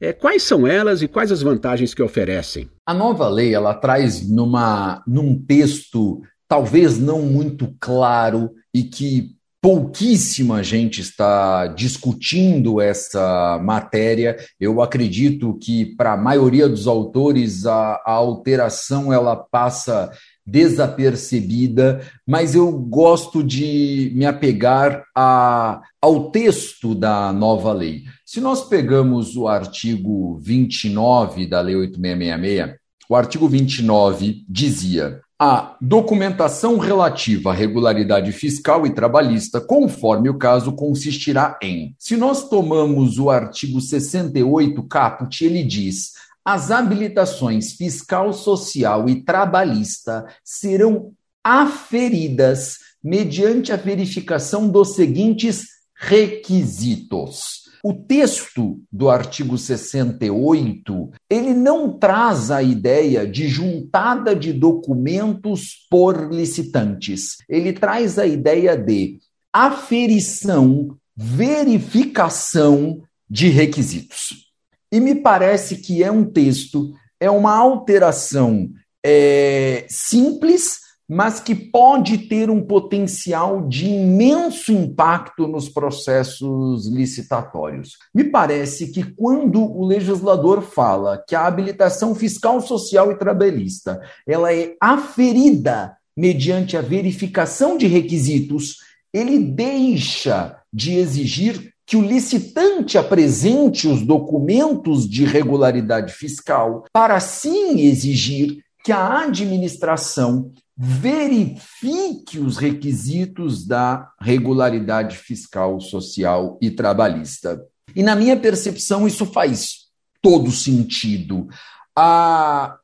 É, 0.00 0.12
quais 0.12 0.42
são 0.42 0.66
elas 0.66 1.00
e 1.00 1.08
quais 1.08 1.32
as 1.32 1.40
vantagens 1.40 1.94
que 1.94 2.02
oferecem? 2.02 2.68
A 2.84 2.92
nova 2.92 3.28
lei 3.28 3.54
ela 3.54 3.74
traz 3.74 4.28
numa, 4.28 5.02
num 5.06 5.38
texto 5.38 6.20
talvez 6.46 6.98
não 6.98 7.22
muito 7.22 7.74
claro 7.80 8.50
e 8.74 8.82
que 8.82 9.36
pouquíssima 9.60 10.62
gente 10.62 11.00
está 11.00 11.66
discutindo 11.66 12.80
essa 12.80 13.58
matéria. 13.64 14.36
Eu 14.60 14.80
acredito 14.80 15.58
que 15.60 15.86
para 15.96 16.12
a 16.12 16.16
maioria 16.16 16.68
dos 16.68 16.86
autores 16.86 17.66
a, 17.66 18.00
a 18.06 18.12
alteração 18.12 19.12
ela 19.12 19.34
passa 19.34 20.10
desapercebida, 20.46 22.00
mas 22.26 22.54
eu 22.54 22.70
gosto 22.72 23.42
de 23.42 24.12
me 24.14 24.24
apegar 24.24 25.02
a, 25.14 25.82
ao 26.00 26.30
texto 26.30 26.94
da 26.94 27.32
nova 27.32 27.72
lei. 27.72 28.04
Se 28.24 28.40
nós 28.40 28.68
pegamos 28.68 29.36
o 29.36 29.48
artigo 29.48 30.38
29 30.40 31.46
da 31.46 31.60
Lei 31.60 31.74
8666, 31.76 32.76
o 33.08 33.16
artigo 33.16 33.48
29 33.48 34.44
dizia: 34.48 35.20
a 35.38 35.76
documentação 35.82 36.78
relativa 36.78 37.50
à 37.50 37.54
regularidade 37.54 38.32
fiscal 38.32 38.86
e 38.86 38.94
trabalhista, 38.94 39.60
conforme 39.60 40.30
o 40.30 40.38
caso, 40.38 40.72
consistirá 40.72 41.58
em. 41.62 41.94
Se 41.98 42.16
nós 42.16 42.48
tomamos 42.48 43.18
o 43.18 43.28
artigo 43.28 43.78
68 43.78 44.82
caput, 44.84 45.44
ele 45.44 45.62
diz: 45.62 46.12
as 46.46 46.70
habilitações 46.70 47.72
fiscal, 47.72 48.32
social 48.32 49.08
e 49.08 49.20
trabalhista 49.24 50.24
serão 50.44 51.12
aferidas 51.42 52.76
mediante 53.02 53.72
a 53.72 53.76
verificação 53.76 54.68
dos 54.68 54.94
seguintes 54.94 55.64
requisitos. 55.96 57.66
O 57.82 57.92
texto 57.92 58.80
do 58.92 59.10
artigo 59.10 59.58
68, 59.58 61.10
ele 61.28 61.52
não 61.52 61.98
traz 61.98 62.52
a 62.52 62.62
ideia 62.62 63.26
de 63.26 63.48
juntada 63.48 64.34
de 64.34 64.52
documentos 64.52 65.86
por 65.90 66.32
licitantes. 66.32 67.38
Ele 67.48 67.72
traz 67.72 68.20
a 68.20 68.26
ideia 68.26 68.76
de 68.76 69.18
aferição, 69.52 70.96
verificação 71.16 73.02
de 73.28 73.48
requisitos. 73.48 74.45
E 74.92 75.00
me 75.00 75.14
parece 75.14 75.78
que 75.78 76.02
é 76.02 76.10
um 76.10 76.24
texto, 76.24 76.92
é 77.20 77.30
uma 77.30 77.54
alteração 77.56 78.70
é, 79.04 79.84
simples, 79.88 80.80
mas 81.08 81.38
que 81.38 81.54
pode 81.54 82.18
ter 82.18 82.50
um 82.50 82.60
potencial 82.60 83.68
de 83.68 83.86
imenso 83.86 84.72
impacto 84.72 85.46
nos 85.46 85.68
processos 85.68 86.88
licitatórios. 86.88 87.96
Me 88.12 88.24
parece 88.24 88.90
que 88.90 89.04
quando 89.14 89.62
o 89.62 89.86
legislador 89.86 90.62
fala 90.62 91.22
que 91.26 91.36
a 91.36 91.46
habilitação 91.46 92.14
fiscal, 92.14 92.60
social 92.60 93.12
e 93.12 93.18
trabalhista 93.18 94.00
ela 94.26 94.52
é 94.52 94.74
aferida 94.80 95.96
mediante 96.16 96.76
a 96.76 96.82
verificação 96.82 97.76
de 97.76 97.86
requisitos, 97.86 98.78
ele 99.12 99.38
deixa 99.38 100.58
de 100.72 100.96
exigir 100.96 101.72
que 101.86 101.96
o 101.96 102.02
licitante 102.02 102.98
apresente 102.98 103.86
os 103.86 104.02
documentos 104.02 105.08
de 105.08 105.24
regularidade 105.24 106.12
fiscal, 106.12 106.84
para 106.92 107.14
assim 107.14 107.80
exigir 107.80 108.64
que 108.84 108.90
a 108.90 109.20
administração 109.20 110.52
verifique 110.76 112.38
os 112.38 112.58
requisitos 112.58 113.64
da 113.64 114.10
regularidade 114.20 115.16
fiscal, 115.16 115.80
social 115.80 116.58
e 116.60 116.70
trabalhista. 116.70 117.64
E 117.94 118.02
na 118.02 118.14
minha 118.14 118.36
percepção, 118.36 119.06
isso 119.06 119.24
faz 119.24 119.86
todo 120.20 120.50
sentido. 120.50 121.48
A 121.96 122.76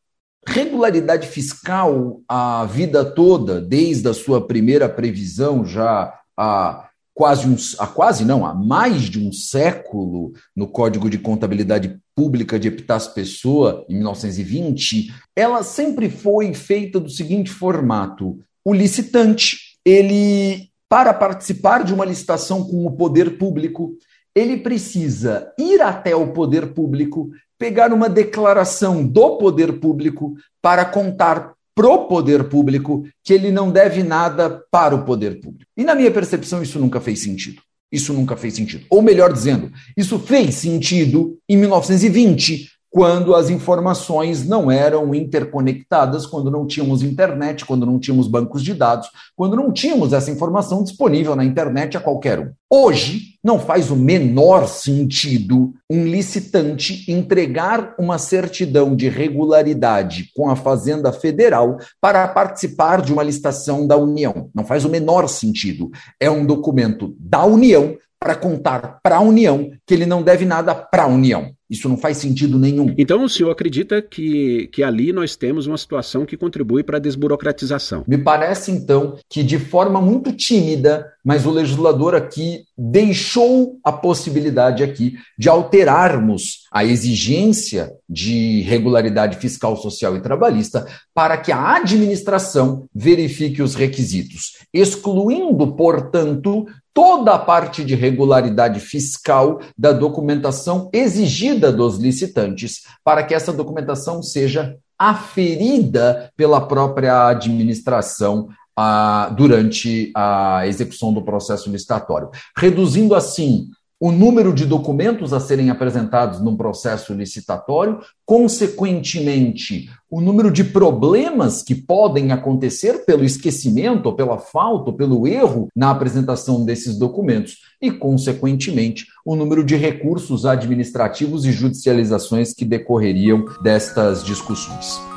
regularidade 0.47 1.27
fiscal, 1.27 2.23
a 2.27 2.65
vida 2.65 3.05
toda, 3.05 3.61
desde 3.61 4.09
a 4.09 4.15
sua 4.15 4.47
primeira 4.47 4.89
previsão, 4.89 5.65
já 5.65 6.19
há 6.37 6.89
quase 7.15 7.47
um, 7.47 7.57
há 7.79 7.87
quase 7.87 8.25
não, 8.25 8.45
há 8.47 8.55
mais 8.55 9.03
de 9.03 9.19
um 9.19 9.33
século 9.33 10.33
no 10.57 10.67
Código 10.67 11.11
de 11.11 11.19
Contabilidade 11.19 12.01
Pública 12.15 12.59
de 12.59 12.69
Epitácio 12.69 13.15
Pessoa, 13.15 13.85
em 13.89 13.95
1920, 13.97 15.13
ela 15.37 15.63
sempre 15.63 16.09
foi 16.09 16.53
feita 16.55 16.99
do 17.01 17.11
seguinte 17.11 17.51
formato: 17.51 18.39
o 18.65 18.73
licitante, 18.73 19.79
ele 19.85 20.71
para 20.89 21.15
participar 21.15 21.85
de 21.85 21.95
uma 21.95 22.05
licitação 22.05 22.63
com 22.63 22.85
o 22.85 22.93
poder 22.93 23.39
público, 23.39 23.97
ele 24.35 24.59
precisa 24.59 25.51
ir 25.59 25.81
até 25.81 26.15
o 26.15 26.35
poder 26.35 26.75
público, 26.75 27.31
pegar 27.59 27.95
uma 27.95 28.11
declaração 28.11 29.07
do 29.07 29.39
poder 29.39 29.81
público 29.81 30.35
para 30.61 30.85
contar 30.85 31.55
pro 31.75 32.07
poder 32.07 32.45
público 32.45 33.05
que 33.25 33.33
ele 33.33 33.51
não 33.51 33.71
deve 33.71 34.03
nada 34.03 34.63
para 34.71 34.95
o 34.95 35.05
poder 35.05 35.41
público. 35.41 35.71
E 35.77 35.85
na 35.85 35.95
minha 35.95 36.11
percepção, 36.11 36.63
isso 36.63 36.79
nunca 36.79 37.01
fez 37.01 37.23
sentido. 37.23 37.63
Isso 37.91 38.13
nunca 38.13 38.37
fez 38.37 38.55
sentido. 38.55 38.87
Ou 38.89 39.03
melhor 39.03 39.33
dizendo, 39.33 39.71
isso 39.97 40.19
fez 40.19 40.55
sentido 40.55 41.39
em 41.49 41.57
1920, 41.57 42.71
quando 42.93 43.35
as 43.35 43.49
informações 43.49 44.47
não 44.47 44.71
eram 44.71 45.15
interconectadas, 45.15 46.27
quando 46.27 46.51
não 46.51 46.67
tínhamos 46.67 47.03
internet, 47.03 47.65
quando 47.65 47.87
não 47.87 47.99
tínhamos 47.99 48.29
bancos 48.29 48.63
de 48.63 48.75
dados, 48.75 49.09
quando 49.35 49.57
não 49.57 49.73
tínhamos 49.73 50.13
essa 50.13 50.31
informação 50.31 50.85
disponível 50.85 51.35
na 51.35 51.43
internet 51.43 51.97
a 51.97 52.01
qualquer 52.01 52.39
um. 52.39 52.53
Hoje, 52.71 53.33
não 53.43 53.59
faz 53.59 53.91
o 53.91 53.97
menor 53.97 54.69
sentido 54.69 55.73
um 55.91 56.05
licitante 56.05 57.11
entregar 57.11 57.95
uma 57.99 58.19
certidão 58.19 58.95
de 58.95 59.09
regularidade 59.09 60.29
com 60.37 60.51
a 60.51 60.55
Fazenda 60.55 61.11
Federal 61.13 61.79
para 61.99 62.29
participar 62.29 63.01
de 63.01 63.13
uma 63.13 63.23
licitação 63.23 63.87
da 63.87 63.97
União. 63.97 64.51
Não 64.55 64.65
faz 64.65 64.85
o 64.85 64.91
menor 64.91 65.29
sentido. 65.29 65.91
É 66.21 66.31
um 66.31 66.45
documento 66.45 67.17
da 67.19 67.43
União 67.45 67.97
para 68.23 68.37
contar 68.37 69.01
para 69.03 69.17
a 69.17 69.21
União 69.21 69.71
que 69.85 69.93
ele 69.93 70.07
não 70.07 70.23
deve 70.23 70.45
nada 70.45 70.75
para 70.75 71.03
a 71.03 71.07
União. 71.09 71.53
Isso 71.69 71.89
não 71.89 71.97
faz 71.97 72.19
sentido 72.19 72.59
nenhum. 72.59 72.95
Então 72.99 73.25
o 73.25 73.29
senhor 73.31 73.51
acredita 73.51 74.03
que, 74.03 74.69
que 74.75 74.83
ali 74.83 75.11
nós 75.11 75.37
temos 75.37 75.67
uma 75.67 75.79
situação 75.79 76.27
que 76.27 76.37
contribui 76.37 76.83
para 76.85 76.99
a 76.99 77.01
desburocratização? 77.01 78.05
Me 78.07 78.19
parece, 78.19 78.71
então, 78.71 79.17
que 79.27 79.43
de 79.43 79.59
forma 79.59 79.99
muito 79.99 80.33
tímida, 80.33 81.07
mas 81.25 81.47
o 81.47 81.51
legislador 81.51 82.15
aqui 82.15 82.65
deixou 82.77 83.79
a 83.83 83.91
possibilidade 83.91 84.85
aqui 84.85 85.15
de 85.39 85.49
alterarmos 85.49 86.67
a 86.71 86.85
exigência 86.85 87.91
de 88.07 88.61
regularidade 88.61 89.39
fiscal, 89.39 89.75
social 89.75 90.15
e 90.15 90.21
trabalhista 90.21 90.87
para 91.15 91.39
que 91.39 91.51
a 91.51 91.77
administração 91.77 92.85
verifique 92.95 93.63
os 93.63 93.75
requisitos, 93.75 94.59
excluindo, 94.75 95.75
portanto, 95.75 96.67
toda 96.95 97.35
a 97.35 97.39
parte 97.39 97.85
de 97.85 97.95
regularidade 97.95 98.81
fiscal 98.81 99.61
da 99.77 99.93
documentação 99.93 100.91
exigida 100.93 101.73
dos 101.73 101.99
licitantes, 101.99 102.83
para 103.05 103.23
que 103.23 103.35
essa 103.35 103.53
documentação 103.53 104.23
seja 104.23 104.77
aferida 104.99 106.31
pela 106.37 106.61
própria 106.61 107.29
administração 107.29 108.49
ah, 108.77 109.33
durante 109.37 110.13
a 110.15 110.67
execução 110.67 111.13
do 111.13 111.23
processo 111.23 111.71
licitatório, 111.71 112.31
reduzindo 112.57 113.15
assim 113.15 113.69
o 114.03 114.11
número 114.11 114.53
de 114.53 114.67
documentos 114.67 115.33
a 115.33 115.39
serem 115.39 115.71
apresentados 115.71 116.41
num 116.41 116.57
processo 116.57 117.15
licitatório, 117.15 118.01
consequentemente, 118.27 119.89
o 120.11 120.21
número 120.21 120.51
de 120.51 120.65
problemas 120.65 121.63
que 121.63 121.77
podem 121.77 122.33
acontecer 122.33 123.05
pelo 123.05 123.25
esquecimento, 123.25 124.07
ou 124.07 124.17
pela 124.17 124.39
falta, 124.39 124.91
ou 124.91 124.97
pelo 124.97 125.25
erro 125.25 125.69
na 125.75 125.91
apresentação 125.91 126.65
desses 126.65 126.99
documentos, 126.99 127.59
e, 127.81 127.93
consequentemente, 127.93 129.07
o 129.25 129.37
número 129.37 129.63
de 129.63 129.77
recursos 129.77 130.45
administrativos 130.45 131.47
e 131.47 131.53
judicializações 131.53 132.53
que 132.53 132.65
decorreriam 132.65 133.45
destas 133.63 134.25
discussões. 134.25 135.12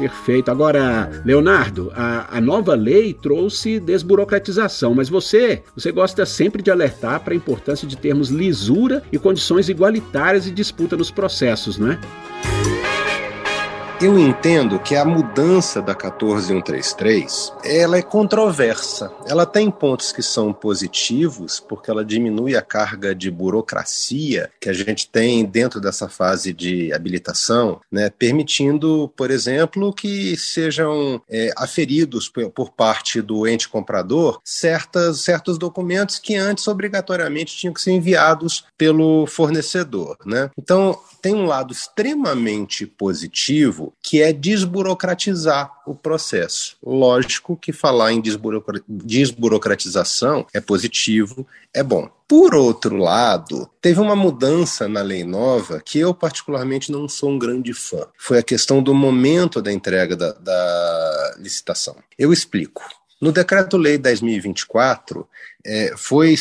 Perfeito. 0.00 0.50
Agora, 0.50 1.10
Leonardo, 1.26 1.92
a, 1.94 2.38
a 2.38 2.40
nova 2.40 2.74
lei 2.74 3.12
trouxe 3.12 3.78
desburocratização, 3.78 4.94
mas 4.94 5.10
você, 5.10 5.62
você 5.76 5.92
gosta 5.92 6.24
sempre 6.24 6.62
de 6.62 6.70
alertar 6.70 7.20
para 7.20 7.34
a 7.34 7.36
importância 7.36 7.86
de 7.86 7.98
termos 7.98 8.30
lisura 8.30 9.02
e 9.12 9.18
condições 9.18 9.68
igualitárias 9.68 10.44
de 10.44 10.52
disputa 10.52 10.96
nos 10.96 11.10
processos, 11.10 11.76
não 11.76 11.92
é? 11.92 12.79
Eu 14.02 14.18
entendo 14.18 14.78
que 14.78 14.96
a 14.96 15.04
mudança 15.04 15.82
da 15.82 15.94
14133, 15.94 17.52
ela 17.62 17.98
é 17.98 18.02
controversa. 18.02 19.12
Ela 19.26 19.44
tem 19.44 19.70
pontos 19.70 20.10
que 20.10 20.22
são 20.22 20.54
positivos, 20.54 21.60
porque 21.60 21.90
ela 21.90 22.02
diminui 22.02 22.56
a 22.56 22.62
carga 22.62 23.14
de 23.14 23.30
burocracia 23.30 24.50
que 24.58 24.70
a 24.70 24.72
gente 24.72 25.06
tem 25.06 25.44
dentro 25.44 25.82
dessa 25.82 26.08
fase 26.08 26.54
de 26.54 26.90
habilitação, 26.94 27.82
né, 27.92 28.08
permitindo, 28.08 29.12
por 29.14 29.30
exemplo, 29.30 29.92
que 29.92 30.34
sejam 30.34 31.20
é, 31.28 31.50
aferidos 31.54 32.26
por, 32.26 32.70
parte 32.70 33.20
do 33.20 33.46
ente 33.46 33.68
comprador 33.68 34.40
certas, 34.42 35.20
certos 35.20 35.58
documentos 35.58 36.18
que 36.18 36.36
antes 36.36 36.66
obrigatoriamente 36.66 37.54
tinham 37.54 37.74
que 37.74 37.82
ser 37.82 37.92
enviados 37.92 38.64
pelo 38.78 39.26
fornecedor. 39.26 40.16
Né? 40.24 40.50
Então, 40.56 40.98
tem 41.20 41.34
um 41.34 41.44
lado 41.44 41.70
extremamente 41.70 42.86
positivo 42.86 43.89
que 44.02 44.22
é 44.22 44.32
desburocratizar 44.32 45.70
o 45.86 45.94
processo. 45.94 46.76
Lógico 46.84 47.56
que 47.56 47.72
falar 47.72 48.12
em 48.12 48.22
desburocratização 48.88 50.46
é 50.52 50.60
positivo, 50.60 51.46
é 51.72 51.82
bom. 51.82 52.10
Por 52.28 52.54
outro 52.54 52.96
lado, 52.96 53.68
teve 53.80 53.98
uma 53.98 54.14
mudança 54.14 54.88
na 54.88 55.02
lei 55.02 55.24
nova 55.24 55.82
que 55.84 55.98
eu, 55.98 56.14
particularmente, 56.14 56.92
não 56.92 57.08
sou 57.08 57.30
um 57.30 57.38
grande 57.38 57.74
fã. 57.74 58.06
Foi 58.16 58.38
a 58.38 58.42
questão 58.42 58.80
do 58.80 58.94
momento 58.94 59.60
da 59.60 59.72
entrega 59.72 60.14
da, 60.16 60.32
da 60.32 61.34
licitação. 61.38 61.96
Eu 62.16 62.32
explico. 62.32 62.82
No 63.20 63.32
Decreto-Lei 63.32 63.98
10.024, 63.98 65.26
é, 65.64 65.92
foi, 65.94 66.34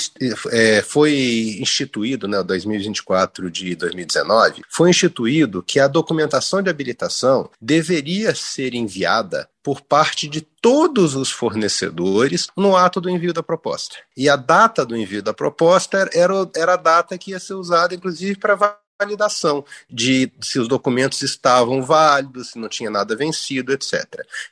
é, 0.50 0.82
foi 0.82 1.58
instituído, 1.60 2.26
né, 2.26 2.42
2024 2.42 3.52
de 3.52 3.76
2019, 3.76 4.64
foi 4.70 4.90
instituído 4.90 5.62
que 5.62 5.80
a 5.80 5.90
documentação 5.90 6.62
de 6.62 6.70
habilitação 6.70 7.50
deveria 7.60 8.34
ser 8.34 8.74
enviada 8.74 9.50
por 9.62 9.82
parte 9.82 10.28
de 10.28 10.40
todos 10.42 11.16
os 11.16 11.30
fornecedores 11.30 12.48
no 12.56 12.78
ato 12.78 13.02
do 13.02 13.10
envio 13.10 13.34
da 13.34 13.44
proposta. 13.44 13.98
E 14.16 14.30
a 14.30 14.38
data 14.38 14.86
do 14.86 14.96
envio 14.96 15.22
da 15.22 15.34
proposta 15.34 16.10
era, 16.14 16.34
era 16.56 16.74
a 16.76 16.78
data 16.78 17.18
que 17.18 17.32
ia 17.32 17.40
ser 17.40 17.56
usada, 17.56 17.94
inclusive, 17.94 18.38
para 18.38 18.56
validação 19.00 19.64
de 19.90 20.30
se 20.42 20.60
os 20.60 20.68
documentos 20.68 21.22
estavam 21.22 21.82
válidos, 21.82 22.52
se 22.52 22.60
não 22.60 22.68
tinha 22.68 22.90
nada 22.90 23.16
vencido, 23.16 23.72
etc. 23.72 24.04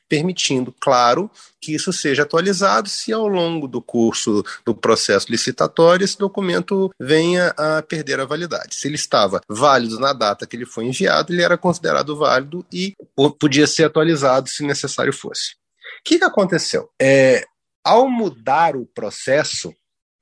Permitindo, 0.08 0.74
claro, 0.80 1.30
que 1.60 1.76
isso 1.76 1.92
seja 1.92 2.24
atualizado 2.24 2.88
se 2.88 3.12
ao 3.12 3.28
longo 3.28 3.68
do 3.68 3.82
curso 3.82 4.44
do 4.66 4.74
processo 4.74 5.30
licitatório 5.30 6.06
esse 6.06 6.18
documento 6.18 6.90
venha 6.98 7.54
a 7.58 7.82
perder 7.82 8.22
a 8.22 8.26
validade. 8.26 8.76
Se 8.76 8.88
ele 8.88 8.96
estava 8.96 9.42
válido 9.50 10.00
na 10.00 10.14
data 10.14 10.48
que 10.48 10.56
ele 10.56 10.66
foi 10.66 10.86
enviado, 10.86 11.34
ele 11.34 11.44
era 11.44 11.58
considerado 11.58 12.16
válido 12.16 12.66
e 12.72 12.94
podia 13.38 13.68
ser 13.68 13.86
atualizado 13.86 14.48
se 14.50 14.64
necessário 14.64 15.12
fosse. 15.12 15.56
O 16.00 16.04
que, 16.06 16.20
que 16.20 16.24
aconteceu? 16.26 16.90
É, 17.02 17.46
ao 17.84 18.10
mudar 18.10 18.76
o 18.76 18.86
processo, 18.86 19.74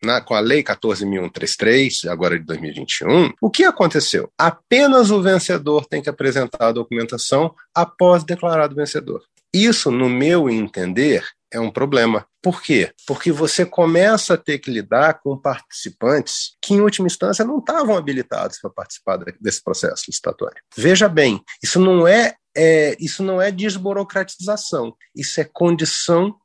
na, 0.06 0.22
com 0.22 0.34
a 0.34 0.39
Lei 0.39 0.63
14.133, 0.63 2.10
agora 2.10 2.39
de 2.39 2.46
2021, 2.46 3.34
o 3.41 3.50
que 3.50 3.63
aconteceu? 3.63 4.32
Apenas 4.38 5.12
o 5.12 5.22
vencedor 5.22 5.86
tem 5.86 6.02
que 6.02 6.10
apresentar 6.10 6.68
a 6.68 6.72
documentação 6.72 7.54
após 7.74 8.24
declarado 8.24 8.76
vencedor. 8.76 9.24
Isso, 9.54 9.89
no 9.89 10.10
meu 10.10 10.50
entender, 10.50 11.24
é 11.52 11.60
um 11.60 11.72
problema. 11.72 12.28
Por 12.41 12.62
quê? 12.62 12.91
Porque 13.08 13.32
você 13.32 13.65
começa 13.65 14.34
a 14.34 14.38
ter 14.38 14.60
que 14.60 14.70
lidar 14.70 15.22
com 15.22 15.38
participantes 15.38 16.56
que, 16.62 16.74
em 16.74 16.82
última 16.82 17.08
instância, 17.08 17.46
não 17.46 17.60
estavam 17.60 17.96
habilitados 17.96 18.60
para 18.60 18.70
participar 18.70 19.18
desse 19.39 19.63
processo 19.63 20.04
licitatório. 20.08 20.62
Veja 20.76 21.08
bem, 21.08 21.41
isso 21.63 21.80
não 21.80 22.08
é, 22.08 22.36
é 22.56 22.96
isso 23.00 23.24
não 23.24 23.41
é 23.41 23.50
desburocratização, 23.52 24.94
isso 25.15 25.39
é 25.39 25.46
condição 25.46 26.36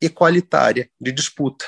equalitária 0.00 0.90
de 1.00 1.12
disputa. 1.12 1.66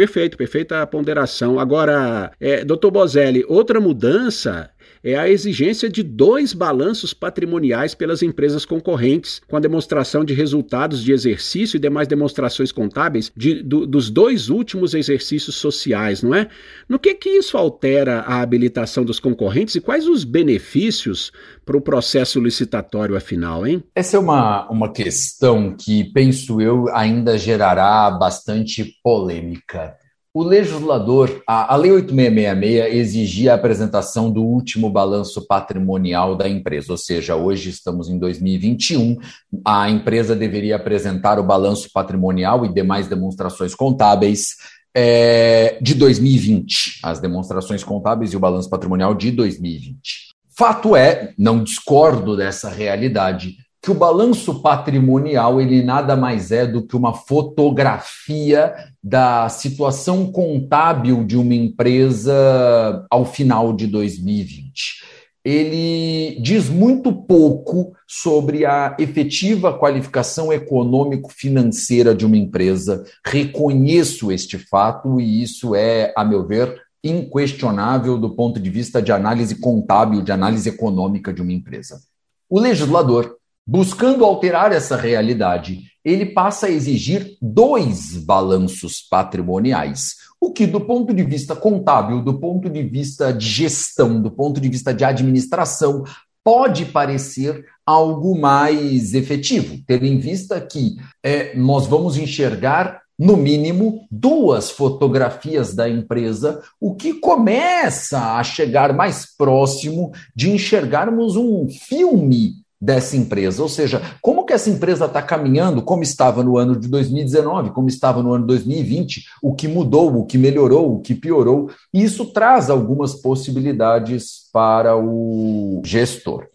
Perfeito, 0.00 0.34
perfeita 0.38 0.86
ponderação. 0.86 1.60
Agora, 1.60 2.32
é, 2.40 2.64
doutor 2.64 2.90
Bozelli, 2.90 3.44
outra 3.46 3.78
mudança 3.78 4.70
é 5.02 5.16
a 5.16 5.28
exigência 5.28 5.88
de 5.88 6.02
dois 6.02 6.52
balanços 6.52 7.14
patrimoniais 7.14 7.94
pelas 7.94 8.22
empresas 8.22 8.64
concorrentes, 8.64 9.40
com 9.48 9.56
a 9.56 9.60
demonstração 9.60 10.24
de 10.24 10.34
resultados 10.34 11.02
de 11.02 11.12
exercício 11.12 11.76
e 11.76 11.80
demais 11.80 12.06
demonstrações 12.06 12.70
contábeis 12.72 13.32
de, 13.36 13.62
do, 13.62 13.86
dos 13.86 14.10
dois 14.10 14.48
últimos 14.48 14.94
exercícios 14.94 15.56
sociais, 15.56 16.22
não 16.22 16.34
é? 16.34 16.48
No 16.88 16.98
que 16.98 17.14
que 17.14 17.30
isso 17.30 17.56
altera 17.56 18.20
a 18.20 18.40
habilitação 18.40 19.04
dos 19.04 19.20
concorrentes 19.20 19.74
e 19.74 19.80
quais 19.80 20.06
os 20.06 20.24
benefícios 20.24 21.32
para 21.64 21.76
o 21.76 21.80
processo 21.80 22.40
licitatório 22.40 23.16
afinal, 23.16 23.66
hein? 23.66 23.82
Essa 23.94 24.16
é 24.16 24.20
uma, 24.20 24.68
uma 24.70 24.92
questão 24.92 25.74
que, 25.76 26.04
penso 26.12 26.60
eu, 26.60 26.88
ainda 26.94 27.38
gerará 27.38 28.10
bastante 28.10 28.96
polêmica. 29.02 29.94
O 30.32 30.44
legislador, 30.44 31.42
a, 31.44 31.74
a 31.74 31.76
Lei 31.76 31.90
8666 31.90 32.94
exigia 32.94 33.50
a 33.50 33.56
apresentação 33.56 34.30
do 34.30 34.44
último 34.44 34.88
balanço 34.88 35.44
patrimonial 35.44 36.36
da 36.36 36.48
empresa, 36.48 36.92
ou 36.92 36.98
seja, 36.98 37.34
hoje 37.34 37.70
estamos 37.70 38.08
em 38.08 38.16
2021, 38.16 39.18
a 39.64 39.90
empresa 39.90 40.36
deveria 40.36 40.76
apresentar 40.76 41.40
o 41.40 41.42
balanço 41.42 41.90
patrimonial 41.92 42.64
e 42.64 42.72
demais 42.72 43.08
demonstrações 43.08 43.74
contábeis 43.74 44.54
é, 44.94 45.76
de 45.82 45.94
2020, 45.94 47.00
as 47.02 47.18
demonstrações 47.18 47.82
contábeis 47.82 48.32
e 48.32 48.36
o 48.36 48.40
balanço 48.40 48.70
patrimonial 48.70 49.16
de 49.16 49.32
2020. 49.32 50.30
Fato 50.56 50.94
é, 50.94 51.32
não 51.36 51.64
discordo 51.64 52.36
dessa 52.36 52.70
realidade, 52.70 53.56
que 53.82 53.90
o 53.90 53.94
balanço 53.94 54.60
patrimonial 54.60 55.60
ele 55.60 55.82
nada 55.82 56.14
mais 56.14 56.52
é 56.52 56.66
do 56.66 56.86
que 56.86 56.96
uma 56.96 57.14
fotografia 57.14 58.74
da 59.02 59.48
situação 59.48 60.30
contábil 60.30 61.24
de 61.24 61.36
uma 61.36 61.54
empresa 61.54 63.06
ao 63.10 63.24
final 63.24 63.72
de 63.72 63.86
2020. 63.86 65.20
Ele 65.42 66.38
diz 66.42 66.68
muito 66.68 67.10
pouco 67.10 67.94
sobre 68.06 68.66
a 68.66 68.94
efetiva 68.98 69.78
qualificação 69.78 70.52
econômico-financeira 70.52 72.14
de 72.14 72.26
uma 72.26 72.36
empresa. 72.36 73.02
Reconheço 73.24 74.30
este 74.30 74.58
fato 74.58 75.18
e 75.18 75.42
isso 75.42 75.74
é, 75.74 76.12
a 76.14 76.22
meu 76.22 76.46
ver, 76.46 76.78
inquestionável 77.02 78.18
do 78.18 78.36
ponto 78.36 78.60
de 78.60 78.68
vista 78.68 79.00
de 79.00 79.10
análise 79.10 79.54
contábil, 79.54 80.20
de 80.20 80.30
análise 80.30 80.68
econômica 80.68 81.32
de 81.32 81.40
uma 81.40 81.52
empresa. 81.52 81.98
O 82.46 82.60
legislador 82.60 83.39
Buscando 83.72 84.24
alterar 84.24 84.72
essa 84.72 84.96
realidade, 84.96 85.82
ele 86.04 86.26
passa 86.26 86.66
a 86.66 86.70
exigir 86.70 87.36
dois 87.40 88.16
balanços 88.16 89.00
patrimoniais, 89.00 90.16
o 90.40 90.52
que, 90.52 90.66
do 90.66 90.80
ponto 90.80 91.14
de 91.14 91.22
vista 91.22 91.54
contábil, 91.54 92.20
do 92.20 92.34
ponto 92.40 92.68
de 92.68 92.82
vista 92.82 93.32
de 93.32 93.46
gestão, 93.46 94.20
do 94.20 94.28
ponto 94.28 94.60
de 94.60 94.68
vista 94.68 94.92
de 94.92 95.04
administração, 95.04 96.02
pode 96.42 96.86
parecer 96.86 97.64
algo 97.86 98.36
mais 98.36 99.14
efetivo, 99.14 99.78
tendo 99.86 100.04
em 100.04 100.18
vista 100.18 100.60
que 100.60 100.96
é, 101.22 101.56
nós 101.56 101.86
vamos 101.86 102.16
enxergar 102.16 103.02
no 103.16 103.36
mínimo, 103.36 104.04
duas 104.10 104.72
fotografias 104.72 105.74
da 105.76 105.88
empresa, 105.88 106.60
o 106.80 106.96
que 106.96 107.14
começa 107.14 108.34
a 108.34 108.42
chegar 108.42 108.92
mais 108.92 109.26
próximo 109.36 110.10
de 110.34 110.50
enxergarmos 110.50 111.36
um 111.36 111.68
filme 111.68 112.59
dessa 112.80 113.16
empresa, 113.16 113.62
ou 113.62 113.68
seja, 113.68 114.00
como 114.22 114.46
que 114.46 114.54
essa 114.54 114.70
empresa 114.70 115.04
está 115.04 115.20
caminhando, 115.20 115.82
como 115.82 116.02
estava 116.02 116.42
no 116.42 116.56
ano 116.56 116.78
de 116.78 116.88
2019, 116.88 117.70
como 117.70 117.88
estava 117.88 118.22
no 118.22 118.32
ano 118.32 118.44
de 118.44 118.48
2020, 118.48 119.24
o 119.42 119.54
que 119.54 119.68
mudou, 119.68 120.16
o 120.16 120.24
que 120.24 120.38
melhorou, 120.38 120.94
o 120.94 121.00
que 121.00 121.14
piorou, 121.14 121.70
e 121.92 122.02
isso 122.02 122.32
traz 122.32 122.70
algumas 122.70 123.14
possibilidades 123.14 124.48
para 124.50 124.96
o 124.96 125.82
gestor. 125.84 126.46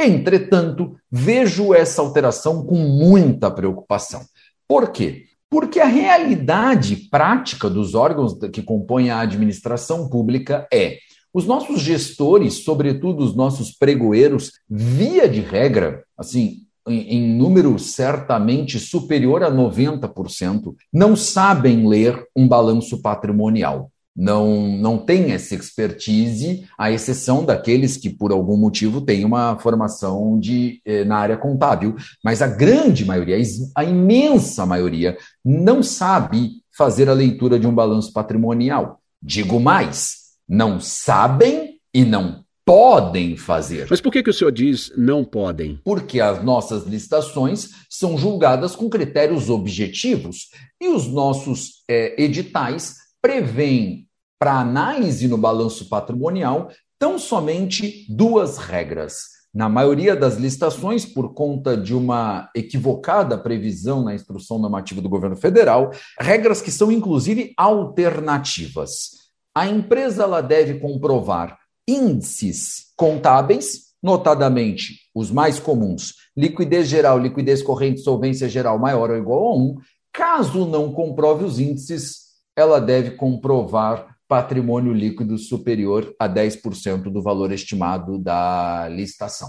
Entretanto, 0.00 0.96
vejo 1.10 1.72
essa 1.72 2.02
alteração 2.02 2.64
com 2.64 2.76
muita 2.76 3.50
preocupação. 3.50 4.22
Por 4.66 4.90
quê? 4.90 5.24
Porque 5.50 5.80
a 5.80 5.86
realidade 5.86 7.08
prática 7.10 7.70
dos 7.70 7.94
órgãos 7.94 8.36
que 8.52 8.62
compõem 8.62 9.10
a 9.10 9.20
administração 9.20 10.08
pública 10.08 10.68
é 10.72 10.98
os 11.32 11.46
nossos 11.46 11.80
gestores, 11.80 12.64
sobretudo 12.64 13.24
os 13.24 13.34
nossos 13.34 13.70
pregoeiros, 13.70 14.52
via 14.68 15.28
de 15.28 15.40
regra, 15.40 16.04
assim, 16.16 16.62
em, 16.86 17.36
número 17.36 17.78
certamente 17.78 18.78
superior 18.78 19.42
a 19.42 19.50
90%, 19.50 20.74
não 20.92 21.14
sabem 21.14 21.86
ler 21.86 22.24
um 22.34 22.48
balanço 22.48 23.02
patrimonial 23.02 23.90
não, 24.18 24.76
não 24.76 24.98
tem 24.98 25.30
essa 25.30 25.54
expertise, 25.54 26.66
à 26.76 26.90
exceção 26.90 27.44
daqueles 27.44 27.96
que, 27.96 28.10
por 28.10 28.32
algum 28.32 28.56
motivo, 28.56 29.00
têm 29.00 29.24
uma 29.24 29.56
formação 29.60 30.40
de, 30.40 30.82
eh, 30.84 31.04
na 31.04 31.18
área 31.18 31.36
contábil. 31.36 31.94
Mas 32.24 32.42
a 32.42 32.48
grande 32.48 33.04
maioria, 33.04 33.38
a 33.76 33.84
imensa 33.84 34.66
maioria, 34.66 35.16
não 35.44 35.84
sabe 35.84 36.64
fazer 36.76 37.08
a 37.08 37.12
leitura 37.12 37.60
de 37.60 37.68
um 37.68 37.74
balanço 37.74 38.12
patrimonial. 38.12 39.00
Digo 39.22 39.60
mais, 39.60 40.17
não 40.48 40.80
sabem 40.80 41.78
e 41.92 42.04
não 42.04 42.44
podem 42.64 43.36
fazer. 43.36 43.86
Mas 43.88 44.00
por 44.00 44.12
que, 44.12 44.22
que 44.22 44.28
o 44.28 44.34
senhor 44.34 44.52
diz 44.52 44.92
não 44.96 45.24
podem? 45.24 45.80
Porque 45.82 46.20
as 46.20 46.44
nossas 46.44 46.84
licitações 46.84 47.70
são 47.88 48.18
julgadas 48.18 48.76
com 48.76 48.90
critérios 48.90 49.48
objetivos 49.48 50.50
e 50.80 50.88
os 50.88 51.06
nossos 51.06 51.82
é, 51.88 52.22
editais 52.22 52.96
prevêem, 53.22 54.06
para 54.38 54.60
análise 54.60 55.26
no 55.26 55.36
balanço 55.36 55.88
patrimonial, 55.88 56.70
tão 56.98 57.18
somente 57.18 58.06
duas 58.08 58.58
regras. 58.58 59.38
Na 59.52 59.68
maioria 59.68 60.14
das 60.14 60.36
licitações, 60.36 61.06
por 61.06 61.32
conta 61.32 61.76
de 61.76 61.94
uma 61.94 62.50
equivocada 62.54 63.36
previsão 63.36 64.04
na 64.04 64.14
instrução 64.14 64.58
normativa 64.58 65.00
do 65.00 65.08
governo 65.08 65.36
federal, 65.36 65.90
regras 66.20 66.60
que 66.60 66.70
são 66.70 66.92
inclusive 66.92 67.52
alternativas 67.56 69.27
a 69.58 69.66
empresa 69.66 70.22
ela 70.22 70.40
deve 70.40 70.78
comprovar 70.78 71.58
índices 71.88 72.92
contábeis, 72.96 73.88
notadamente 74.00 75.00
os 75.12 75.32
mais 75.32 75.58
comuns, 75.58 76.14
liquidez 76.36 76.86
geral, 76.86 77.18
liquidez 77.18 77.60
corrente, 77.60 78.00
solvência 78.00 78.48
geral 78.48 78.78
maior 78.78 79.10
ou 79.10 79.16
igual 79.16 79.48
a 79.48 79.56
1. 79.56 79.76
Caso 80.12 80.64
não 80.64 80.92
comprove 80.92 81.44
os 81.44 81.58
índices, 81.58 82.18
ela 82.54 82.80
deve 82.80 83.16
comprovar 83.16 84.16
patrimônio 84.28 84.92
líquido 84.92 85.36
superior 85.36 86.14
a 86.20 86.28
10% 86.28 87.10
do 87.10 87.20
valor 87.20 87.50
estimado 87.50 88.16
da 88.16 88.88
licitação. 88.88 89.48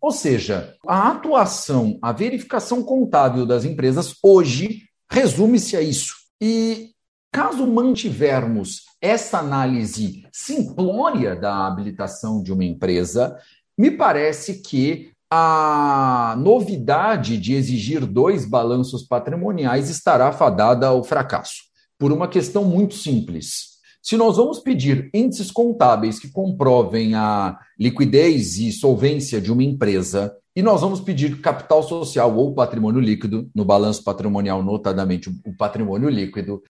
Ou 0.00 0.12
seja, 0.12 0.76
a 0.86 1.10
atuação, 1.10 1.98
a 2.00 2.12
verificação 2.12 2.84
contábil 2.84 3.44
das 3.44 3.64
empresas 3.64 4.14
hoje 4.22 4.82
resume-se 5.10 5.76
a 5.76 5.82
isso. 5.82 6.14
E 6.40 6.90
caso 7.32 7.66
mantivermos 7.66 8.82
essa 9.00 9.38
análise 9.38 10.26
simplória 10.32 11.36
da 11.36 11.66
habilitação 11.66 12.42
de 12.42 12.52
uma 12.52 12.64
empresa, 12.64 13.36
me 13.78 13.90
parece 13.90 14.60
que 14.60 15.10
a 15.30 16.34
novidade 16.38 17.38
de 17.38 17.54
exigir 17.54 18.04
dois 18.04 18.44
balanços 18.44 19.04
patrimoniais 19.04 19.88
estará 19.88 20.32
fadada 20.32 20.88
ao 20.88 21.04
fracasso, 21.04 21.62
por 21.96 22.10
uma 22.10 22.26
questão 22.26 22.64
muito 22.64 22.94
simples. 22.94 23.70
Se 24.02 24.16
nós 24.16 24.38
vamos 24.38 24.58
pedir 24.58 25.08
índices 25.14 25.50
contábeis 25.50 26.18
que 26.18 26.30
comprovem 26.30 27.14
a 27.14 27.58
liquidez 27.78 28.58
e 28.58 28.72
solvência 28.72 29.40
de 29.40 29.52
uma 29.52 29.62
empresa, 29.62 30.34
e 30.56 30.62
nós 30.62 30.80
vamos 30.80 31.00
pedir 31.00 31.40
capital 31.40 31.82
social 31.82 32.34
ou 32.36 32.54
patrimônio 32.54 33.00
líquido, 33.00 33.48
no 33.54 33.64
balanço 33.64 34.02
patrimonial, 34.02 34.64
notadamente 34.64 35.30
o 35.46 35.56
patrimônio 35.56 36.08
líquido, 36.08 36.62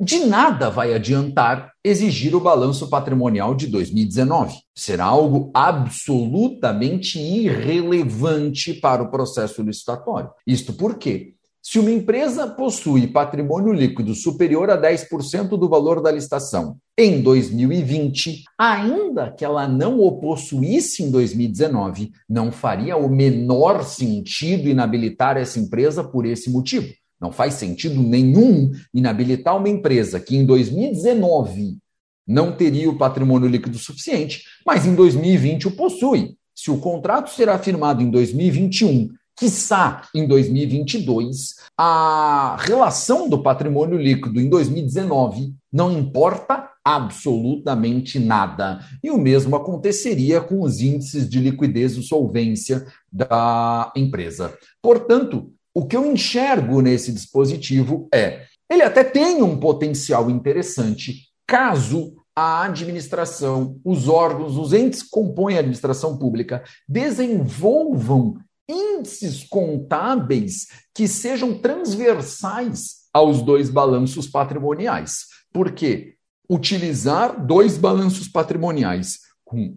de 0.00 0.20
nada 0.20 0.70
vai 0.70 0.94
adiantar 0.94 1.72
exigir 1.84 2.34
o 2.34 2.40
balanço 2.40 2.88
patrimonial 2.88 3.54
de 3.54 3.66
2019. 3.66 4.56
Será 4.74 5.04
algo 5.04 5.50
absolutamente 5.52 7.18
irrelevante 7.18 8.72
para 8.72 9.02
o 9.02 9.10
processo 9.10 9.62
licitatório. 9.62 10.30
Isto 10.46 10.72
porque, 10.72 11.34
se 11.62 11.78
uma 11.78 11.90
empresa 11.90 12.46
possui 12.46 13.08
patrimônio 13.08 13.74
líquido 13.74 14.14
superior 14.14 14.70
a 14.70 14.80
10% 14.80 15.48
do 15.50 15.68
valor 15.68 16.00
da 16.00 16.10
licitação 16.10 16.78
em 16.98 17.20
2020, 17.20 18.44
ainda 18.58 19.30
que 19.30 19.44
ela 19.44 19.68
não 19.68 20.00
o 20.00 20.18
possuísse 20.18 21.02
em 21.02 21.10
2019, 21.10 22.10
não 22.26 22.50
faria 22.50 22.96
o 22.96 23.06
menor 23.06 23.84
sentido 23.84 24.66
inabilitar 24.66 25.36
essa 25.36 25.60
empresa 25.60 26.02
por 26.02 26.24
esse 26.24 26.50
motivo. 26.50 26.88
Não 27.20 27.30
faz 27.30 27.54
sentido 27.54 28.02
nenhum 28.02 28.70
inabilitar 28.94 29.56
uma 29.56 29.68
empresa 29.68 30.18
que 30.18 30.36
em 30.36 30.44
2019 30.44 31.78
não 32.26 32.52
teria 32.52 32.88
o 32.88 32.96
patrimônio 32.96 33.48
líquido 33.48 33.78
suficiente, 33.78 34.44
mas 34.64 34.86
em 34.86 34.94
2020 34.94 35.68
o 35.68 35.72
possui. 35.72 36.36
Se 36.54 36.70
o 36.70 36.78
contrato 36.78 37.30
será 37.30 37.58
firmado 37.58 38.02
em 38.02 38.10
2021, 38.10 39.08
quiçá 39.36 40.02
em 40.14 40.26
2022, 40.26 41.54
a 41.76 42.56
relação 42.60 43.28
do 43.28 43.42
patrimônio 43.42 43.98
líquido 43.98 44.40
em 44.40 44.48
2019 44.48 45.54
não 45.72 45.90
importa 45.90 46.68
absolutamente 46.84 48.18
nada. 48.18 48.80
E 49.02 49.10
o 49.10 49.18
mesmo 49.18 49.56
aconteceria 49.56 50.40
com 50.40 50.60
os 50.62 50.80
índices 50.80 51.28
de 51.28 51.38
liquidez 51.38 51.96
e 51.96 52.02
solvência 52.02 52.86
da 53.10 53.92
empresa. 53.96 54.54
Portanto, 54.82 55.52
o 55.74 55.86
que 55.86 55.96
eu 55.96 56.10
enxergo 56.10 56.80
nesse 56.80 57.12
dispositivo 57.12 58.08
é, 58.12 58.46
ele 58.68 58.82
até 58.82 59.02
tem 59.02 59.42
um 59.42 59.58
potencial 59.58 60.30
interessante 60.30 61.28
caso 61.46 62.14
a 62.34 62.62
administração, 62.62 63.78
os 63.84 64.08
órgãos, 64.08 64.56
os 64.56 64.72
entes 64.72 65.02
que 65.02 65.10
compõem 65.10 65.56
a 65.56 65.58
administração 65.58 66.16
pública 66.16 66.62
desenvolvam 66.88 68.36
índices 68.68 69.44
contábeis 69.44 70.68
que 70.94 71.08
sejam 71.08 71.58
transversais 71.58 73.00
aos 73.12 73.42
dois 73.42 73.68
balanços 73.68 74.28
patrimoniais. 74.28 75.26
Por 75.52 75.72
quê? 75.72 76.14
Utilizar 76.48 77.44
dois 77.44 77.76
balanços 77.76 78.28
patrimoniais 78.28 79.18
com 79.44 79.76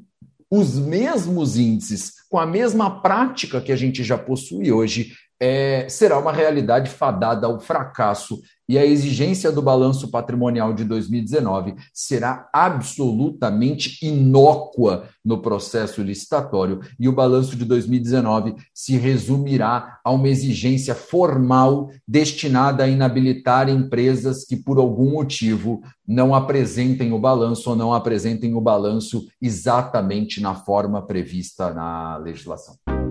os 0.49 0.77
mesmos 0.77 1.57
índices, 1.57 2.13
com 2.29 2.37
a 2.37 2.45
mesma 2.45 3.01
prática 3.01 3.59
que 3.59 3.71
a 3.71 3.75
gente 3.75 4.03
já 4.03 4.17
possui 4.19 4.71
hoje, 4.71 5.13
é, 5.45 5.89
será 5.89 6.17
uma 6.17 6.31
realidade 6.31 6.89
fadada 6.89 7.45
ao 7.47 7.59
fracasso 7.59 8.39
e 8.69 8.77
a 8.77 8.85
exigência 8.85 9.51
do 9.51 9.61
balanço 9.61 10.09
patrimonial 10.09 10.73
de 10.73 10.85
2019 10.85 11.75
será 11.93 12.47
absolutamente 12.53 13.97
inócua 14.01 15.09
no 15.23 15.41
processo 15.41 16.01
licitatório 16.01 16.79
e 16.97 17.09
o 17.09 17.11
balanço 17.11 17.57
de 17.57 17.65
2019 17.65 18.55
se 18.73 18.95
resumirá 18.95 19.99
a 20.01 20.11
uma 20.11 20.29
exigência 20.29 20.95
formal 20.95 21.89
destinada 22.07 22.85
a 22.85 22.87
inabilitar 22.87 23.67
empresas 23.67 24.45
que, 24.45 24.55
por 24.55 24.77
algum 24.77 25.11
motivo, 25.11 25.81
não 26.07 26.33
apresentem 26.33 27.11
o 27.11 27.19
balanço 27.19 27.69
ou 27.69 27.75
não 27.75 27.93
apresentem 27.93 28.55
o 28.55 28.61
balanço 28.61 29.27
exatamente 29.41 30.39
na 30.39 30.55
forma 30.55 31.05
prevista 31.05 31.73
na 31.73 32.15
legislação. 32.15 33.02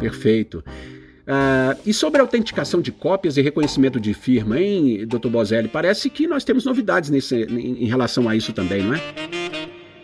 Perfeito. 0.00 0.64
Uh, 1.30 1.78
e 1.86 1.94
sobre 1.94 2.20
autenticação 2.20 2.80
de 2.80 2.90
cópias 2.90 3.36
e 3.36 3.42
reconhecimento 3.42 4.00
de 4.00 4.12
firma, 4.12 4.58
hein, 4.58 5.06
Dr. 5.06 5.28
Bozelli? 5.28 5.68
Parece 5.68 6.10
que 6.10 6.26
nós 6.26 6.42
temos 6.42 6.64
novidades 6.64 7.10
nesse, 7.10 7.36
em 7.44 7.86
relação 7.86 8.28
a 8.28 8.34
isso 8.34 8.52
também, 8.52 8.82
não 8.82 8.94
é? 8.94 9.00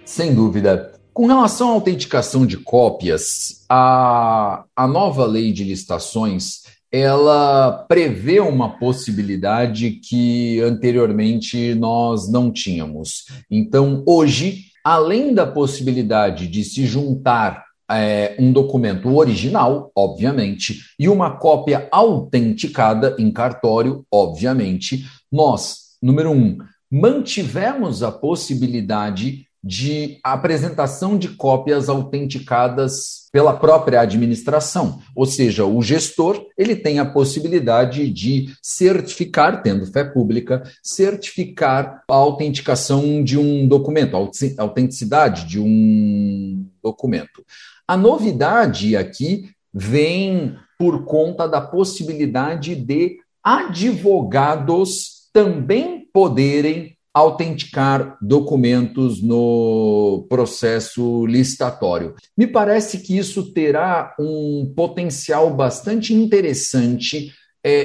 Sem 0.04 0.34
dúvida. 0.34 0.92
Com 1.12 1.26
relação 1.26 1.70
à 1.70 1.72
autenticação 1.72 2.46
de 2.46 2.58
cópias, 2.58 3.64
a, 3.68 4.64
a 4.76 4.86
nova 4.86 5.24
lei 5.24 5.52
de 5.52 5.64
licitações 5.64 6.66
ela 6.92 7.84
prevê 7.88 8.38
uma 8.38 8.78
possibilidade 8.78 9.90
que 9.90 10.60
anteriormente 10.60 11.74
nós 11.74 12.30
não 12.30 12.52
tínhamos. 12.52 13.24
Então, 13.50 14.04
hoje, 14.06 14.66
além 14.84 15.34
da 15.34 15.46
possibilidade 15.46 16.46
de 16.46 16.62
se 16.62 16.86
juntar 16.86 17.65
é, 17.90 18.36
um 18.38 18.52
documento 18.52 19.14
original, 19.14 19.90
obviamente, 19.94 20.80
e 20.98 21.08
uma 21.08 21.36
cópia 21.36 21.88
autenticada 21.90 23.16
em 23.18 23.30
cartório, 23.30 24.04
obviamente, 24.10 25.04
nós, 25.30 25.96
número 26.02 26.30
um, 26.30 26.58
mantivemos 26.90 28.02
a 28.02 28.10
possibilidade 28.10 29.46
de 29.66 30.18
apresentação 30.22 31.18
de 31.18 31.30
cópias 31.30 31.88
autenticadas 31.88 33.26
pela 33.32 33.52
própria 33.52 34.00
administração, 34.00 35.00
ou 35.14 35.26
seja, 35.26 35.64
o 35.64 35.82
gestor 35.82 36.46
ele 36.56 36.76
tem 36.76 37.00
a 37.00 37.04
possibilidade 37.04 38.08
de 38.08 38.54
certificar, 38.62 39.62
tendo 39.62 39.84
fé 39.86 40.04
pública, 40.04 40.62
certificar 40.82 42.02
a 42.08 42.14
autenticação 42.14 43.24
de 43.24 43.36
um 43.36 43.66
documento, 43.66 44.16
a 44.16 44.62
autenticidade 44.62 45.46
de 45.46 45.58
um 45.58 46.64
documento. 46.80 47.44
A 47.88 47.96
novidade 47.96 48.96
aqui 48.96 49.50
vem 49.72 50.56
por 50.78 51.04
conta 51.04 51.46
da 51.46 51.60
possibilidade 51.60 52.74
de 52.74 53.18
advogados 53.42 55.28
também 55.32 56.08
poderem 56.12 56.96
autenticar 57.14 58.18
documentos 58.20 59.22
no 59.22 60.26
processo 60.28 61.24
licitatório. 61.24 62.14
Me 62.36 62.46
parece 62.46 62.98
que 62.98 63.16
isso 63.16 63.54
terá 63.54 64.14
um 64.20 64.70
potencial 64.76 65.48
bastante 65.54 66.12
interessante 66.12 67.32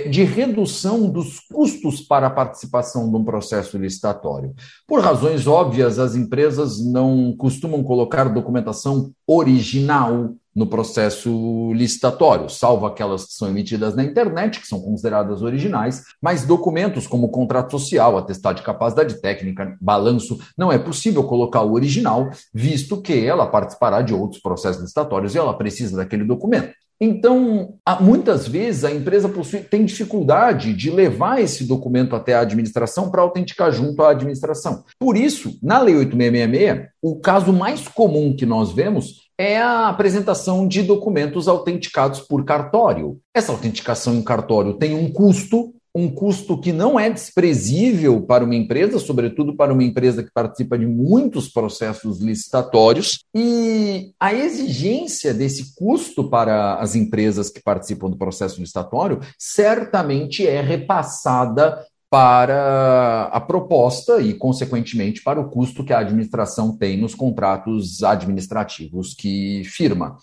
de 0.09 0.23
redução 0.23 1.09
dos 1.09 1.39
custos 1.39 2.01
para 2.01 2.27
a 2.27 2.31
participação 2.31 3.09
de 3.09 3.15
um 3.17 3.23
processo 3.23 3.77
licitatório. 3.77 4.53
Por 4.87 5.01
razões 5.01 5.47
óbvias, 5.47 5.97
as 5.97 6.15
empresas 6.15 6.79
não 6.85 7.33
costumam 7.35 7.83
colocar 7.83 8.25
documentação 8.25 9.11
original 9.25 10.35
no 10.53 10.67
processo 10.67 11.71
licitatório, 11.73 12.49
salvo 12.49 12.85
aquelas 12.85 13.25
que 13.25 13.33
são 13.33 13.47
emitidas 13.47 13.95
na 13.95 14.03
internet, 14.03 14.59
que 14.59 14.67
são 14.67 14.81
consideradas 14.81 15.41
originais, 15.41 16.03
mas 16.21 16.45
documentos 16.45 17.07
como 17.07 17.29
contrato 17.29 17.71
social, 17.71 18.17
atestado 18.17 18.57
de 18.57 18.65
capacidade 18.65 19.21
técnica, 19.21 19.77
balanço, 19.79 20.37
não 20.57 20.71
é 20.71 20.77
possível 20.77 21.23
colocar 21.23 21.61
o 21.61 21.73
original, 21.73 22.29
visto 22.53 23.01
que 23.01 23.25
ela 23.25 23.47
participará 23.47 24.01
de 24.01 24.13
outros 24.13 24.41
processos 24.41 24.81
licitatórios 24.81 25.33
e 25.33 25.37
ela 25.37 25.57
precisa 25.57 25.95
daquele 25.95 26.25
documento. 26.25 26.73
Então, 27.03 27.73
muitas 27.99 28.47
vezes 28.47 28.85
a 28.85 28.91
empresa 28.91 29.27
possui, 29.27 29.61
tem 29.61 29.83
dificuldade 29.83 30.71
de 30.71 30.91
levar 30.91 31.41
esse 31.41 31.65
documento 31.65 32.15
até 32.15 32.35
a 32.35 32.41
administração 32.41 33.09
para 33.09 33.23
autenticar 33.23 33.71
junto 33.71 34.03
à 34.03 34.11
administração. 34.11 34.83
Por 34.99 35.17
isso, 35.17 35.57
na 35.63 35.79
Lei 35.79 35.95
8666, 35.95 36.89
o 37.01 37.19
caso 37.19 37.51
mais 37.51 37.87
comum 37.87 38.35
que 38.35 38.45
nós 38.45 38.71
vemos 38.71 39.31
é 39.35 39.57
a 39.57 39.87
apresentação 39.87 40.67
de 40.67 40.83
documentos 40.83 41.47
autenticados 41.47 42.19
por 42.19 42.45
cartório. 42.45 43.19
Essa 43.33 43.51
autenticação 43.51 44.13
em 44.13 44.21
cartório 44.21 44.75
tem 44.75 44.93
um 44.93 45.11
custo, 45.11 45.73
um 45.93 46.09
custo 46.09 46.57
que 46.57 46.71
não 46.71 46.99
é 46.99 47.09
desprezível 47.09 48.21
para 48.21 48.43
uma 48.43 48.55
empresa, 48.55 48.97
sobretudo 48.97 49.55
para 49.55 49.73
uma 49.73 49.83
empresa 49.83 50.23
que 50.23 50.31
participa 50.31 50.77
de 50.77 50.85
muitos 50.85 51.49
processos 51.49 52.19
licitatórios, 52.19 53.25
e 53.35 54.13
a 54.19 54.33
exigência 54.33 55.33
desse 55.33 55.75
custo 55.75 56.29
para 56.29 56.75
as 56.75 56.95
empresas 56.95 57.49
que 57.49 57.61
participam 57.61 58.09
do 58.09 58.17
processo 58.17 58.59
licitatório 58.59 59.19
certamente 59.37 60.47
é 60.47 60.61
repassada 60.61 61.85
para 62.09 63.29
a 63.31 63.39
proposta 63.39 64.19
e, 64.19 64.33
consequentemente, 64.33 65.23
para 65.23 65.39
o 65.39 65.49
custo 65.49 65.83
que 65.83 65.93
a 65.93 65.99
administração 65.99 66.75
tem 66.77 66.97
nos 66.97 67.15
contratos 67.15 68.03
administrativos 68.03 69.13
que 69.13 69.63
firma. 69.63 70.17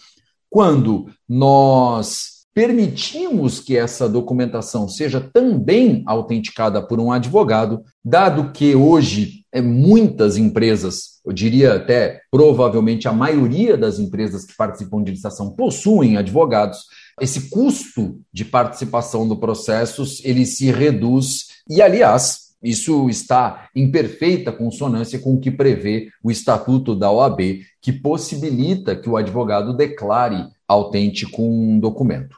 Quando 0.50 1.07
nós 1.26 2.38
permitimos 2.54 3.61
que 3.61 3.76
essa 3.76 4.08
documentação 4.08 4.88
seja 4.88 5.20
também 5.20 6.02
autenticada 6.06 6.82
por 6.82 6.98
um 6.98 7.12
advogado, 7.12 7.82
dado 8.04 8.52
que 8.52 8.74
hoje 8.74 9.44
é, 9.52 9.62
muitas 9.62 10.37
empresas, 10.37 11.20
eu 11.24 11.32
diria 11.32 11.74
até 11.74 12.20
provavelmente 12.30 13.08
a 13.08 13.12
maioria 13.12 13.76
das 13.76 13.98
empresas 13.98 14.44
que 14.44 14.56
participam 14.56 15.02
de 15.02 15.11
licitação 15.11 15.50
possuem 15.54 16.16
advogados, 16.16 16.80
esse 17.20 17.50
custo 17.50 18.20
de 18.32 18.44
participação 18.44 19.26
do 19.26 19.37
processo 19.37 20.04
ele 20.22 20.46
se 20.46 20.70
reduz. 20.70 21.46
E, 21.68 21.82
aliás, 21.82 22.48
isso 22.62 23.08
está 23.08 23.68
em 23.74 23.90
perfeita 23.90 24.52
consonância 24.52 25.18
com 25.18 25.34
o 25.34 25.40
que 25.40 25.50
prevê 25.50 26.08
o 26.22 26.30
Estatuto 26.30 26.94
da 26.94 27.11
OAB, 27.11 27.61
que 27.80 27.92
possibilita 27.92 28.96
que 28.96 29.08
o 29.08 29.16
advogado 29.16 29.76
declare 29.76 30.46
autêntico 30.68 31.42
um 31.42 31.81
documento. 31.81 32.37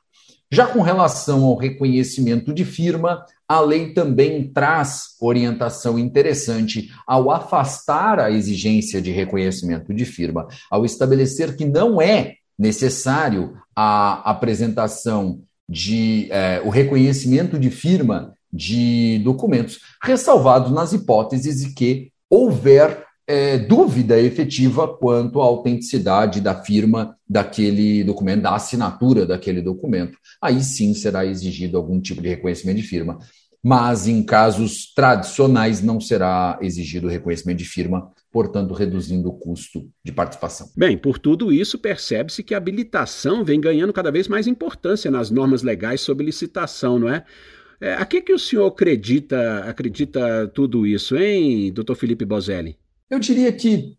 Já 0.52 0.66
com 0.66 0.80
relação 0.80 1.44
ao 1.44 1.56
reconhecimento 1.56 2.52
de 2.52 2.64
firma, 2.64 3.24
a 3.48 3.60
lei 3.60 3.92
também 3.92 4.50
traz 4.52 5.16
orientação 5.20 5.98
interessante 5.98 6.90
ao 7.06 7.30
afastar 7.30 8.18
a 8.18 8.30
exigência 8.30 9.00
de 9.00 9.10
reconhecimento 9.10 9.92
de 9.92 10.04
firma, 10.04 10.46
ao 10.70 10.84
estabelecer 10.84 11.56
que 11.56 11.64
não 11.64 12.00
é 12.00 12.34
necessário 12.58 13.56
a 13.74 14.30
apresentação 14.30 15.40
de 15.68 16.28
é, 16.30 16.60
o 16.64 16.68
reconhecimento 16.68 17.58
de 17.58 17.70
firma 17.70 18.34
de 18.52 19.20
documentos, 19.24 19.78
ressalvados 20.02 20.72
nas 20.72 20.92
hipóteses 20.92 21.64
de 21.64 21.72
que 21.74 22.12
houver 22.28 23.04
é, 23.30 23.58
dúvida 23.58 24.20
efetiva 24.20 24.88
quanto 24.88 25.40
à 25.40 25.44
autenticidade 25.44 26.40
da 26.40 26.52
firma 26.52 27.16
daquele 27.28 28.02
documento, 28.02 28.42
da 28.42 28.56
assinatura 28.56 29.24
daquele 29.24 29.62
documento. 29.62 30.18
Aí 30.42 30.60
sim 30.64 30.92
será 30.94 31.24
exigido 31.24 31.76
algum 31.76 32.00
tipo 32.00 32.20
de 32.20 32.28
reconhecimento 32.28 32.78
de 32.78 32.82
firma. 32.82 33.20
Mas 33.62 34.08
em 34.08 34.20
casos 34.20 34.92
tradicionais 34.92 35.80
não 35.80 36.00
será 36.00 36.58
exigido 36.60 37.06
reconhecimento 37.06 37.58
de 37.58 37.66
firma, 37.66 38.10
portanto, 38.32 38.74
reduzindo 38.74 39.28
o 39.28 39.38
custo 39.38 39.88
de 40.04 40.10
participação. 40.10 40.68
Bem, 40.76 40.98
por 40.98 41.16
tudo 41.16 41.52
isso, 41.52 41.78
percebe-se 41.78 42.42
que 42.42 42.54
a 42.54 42.56
habilitação 42.56 43.44
vem 43.44 43.60
ganhando 43.60 43.92
cada 43.92 44.10
vez 44.10 44.26
mais 44.26 44.48
importância 44.48 45.08
nas 45.08 45.30
normas 45.30 45.62
legais 45.62 46.00
sobre 46.00 46.26
licitação, 46.26 46.98
não 46.98 47.08
é? 47.08 47.24
É, 47.80 47.92
a 47.94 48.04
que, 48.04 48.22
que 48.22 48.32
o 48.32 48.38
senhor 48.38 48.66
acredita, 48.66 49.60
acredita 49.60 50.50
tudo 50.52 50.84
isso, 50.84 51.16
hein, 51.16 51.72
doutor 51.72 51.94
Felipe 51.94 52.24
Bozelli? 52.24 52.76
Eu 53.10 53.18
diria 53.18 53.52
que 53.52 53.96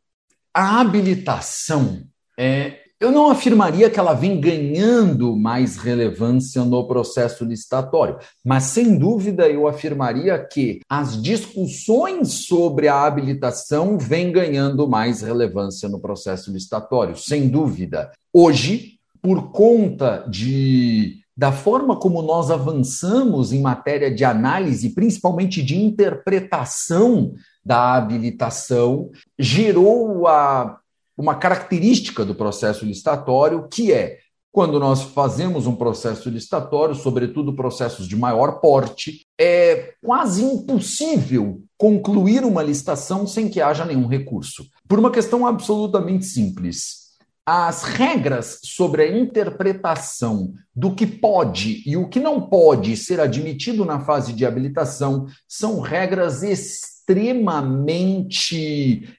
a 0.53 0.79
habilitação, 0.79 2.03
é, 2.39 2.77
eu 2.97 3.11
não 3.11 3.29
afirmaria 3.29 3.89
que 3.89 3.99
ela 3.99 4.13
vem 4.13 4.39
ganhando 4.39 5.35
mais 5.35 5.75
relevância 5.75 6.63
no 6.63 6.87
processo 6.87 7.43
licitatório, 7.43 8.19
mas 8.45 8.63
sem 8.65 8.97
dúvida 8.97 9.49
eu 9.49 9.67
afirmaria 9.67 10.39
que 10.39 10.79
as 10.87 11.21
discussões 11.21 12.45
sobre 12.45 12.87
a 12.87 13.03
habilitação 13.03 13.97
vêm 13.97 14.31
ganhando 14.31 14.87
mais 14.87 15.21
relevância 15.21 15.89
no 15.89 15.99
processo 15.99 16.49
licitatório, 16.49 17.17
sem 17.17 17.49
dúvida. 17.49 18.11
Hoje, 18.31 18.99
por 19.21 19.51
conta 19.51 20.25
de 20.29 21.19
da 21.35 21.51
forma 21.51 21.95
como 21.95 22.21
nós 22.21 22.51
avançamos 22.51 23.51
em 23.51 23.61
matéria 23.61 24.13
de 24.13 24.23
análise, 24.23 24.93
principalmente 24.93 25.63
de 25.63 25.75
interpretação 25.75 27.33
da 27.63 27.95
habilitação, 27.95 29.09
gerou 29.37 30.27
a, 30.27 30.79
uma 31.17 31.35
característica 31.35 32.25
do 32.25 32.35
processo 32.35 32.85
licitatório 32.85 33.67
que 33.67 33.91
é 33.91 34.19
quando 34.51 34.79
nós 34.79 35.03
fazemos 35.03 35.65
um 35.65 35.75
processo 35.75 36.29
licitatório, 36.29 36.93
sobretudo 36.93 37.55
processos 37.55 38.05
de 38.05 38.17
maior 38.17 38.59
porte, 38.59 39.25
é 39.39 39.93
quase 40.03 40.43
impossível 40.43 41.63
concluir 41.77 42.43
uma 42.43 42.61
licitação 42.61 43.25
sem 43.25 43.47
que 43.47 43.61
haja 43.61 43.85
nenhum 43.85 44.07
recurso. 44.07 44.65
Por 44.87 44.99
uma 44.99 45.09
questão 45.09 45.47
absolutamente 45.47 46.25
simples. 46.25 47.01
As 47.45 47.83
regras 47.83 48.59
sobre 48.63 49.03
a 49.03 49.17
interpretação 49.17 50.53
do 50.75 50.93
que 50.93 51.07
pode 51.07 51.81
e 51.85 51.95
o 51.95 52.07
que 52.07 52.19
não 52.19 52.41
pode 52.41 52.95
ser 52.97 53.19
admitido 53.19 53.83
na 53.85 54.01
fase 54.01 54.33
de 54.33 54.45
habilitação 54.45 55.27
são 55.47 55.79
regras 55.79 56.43
extremamente 56.43 56.90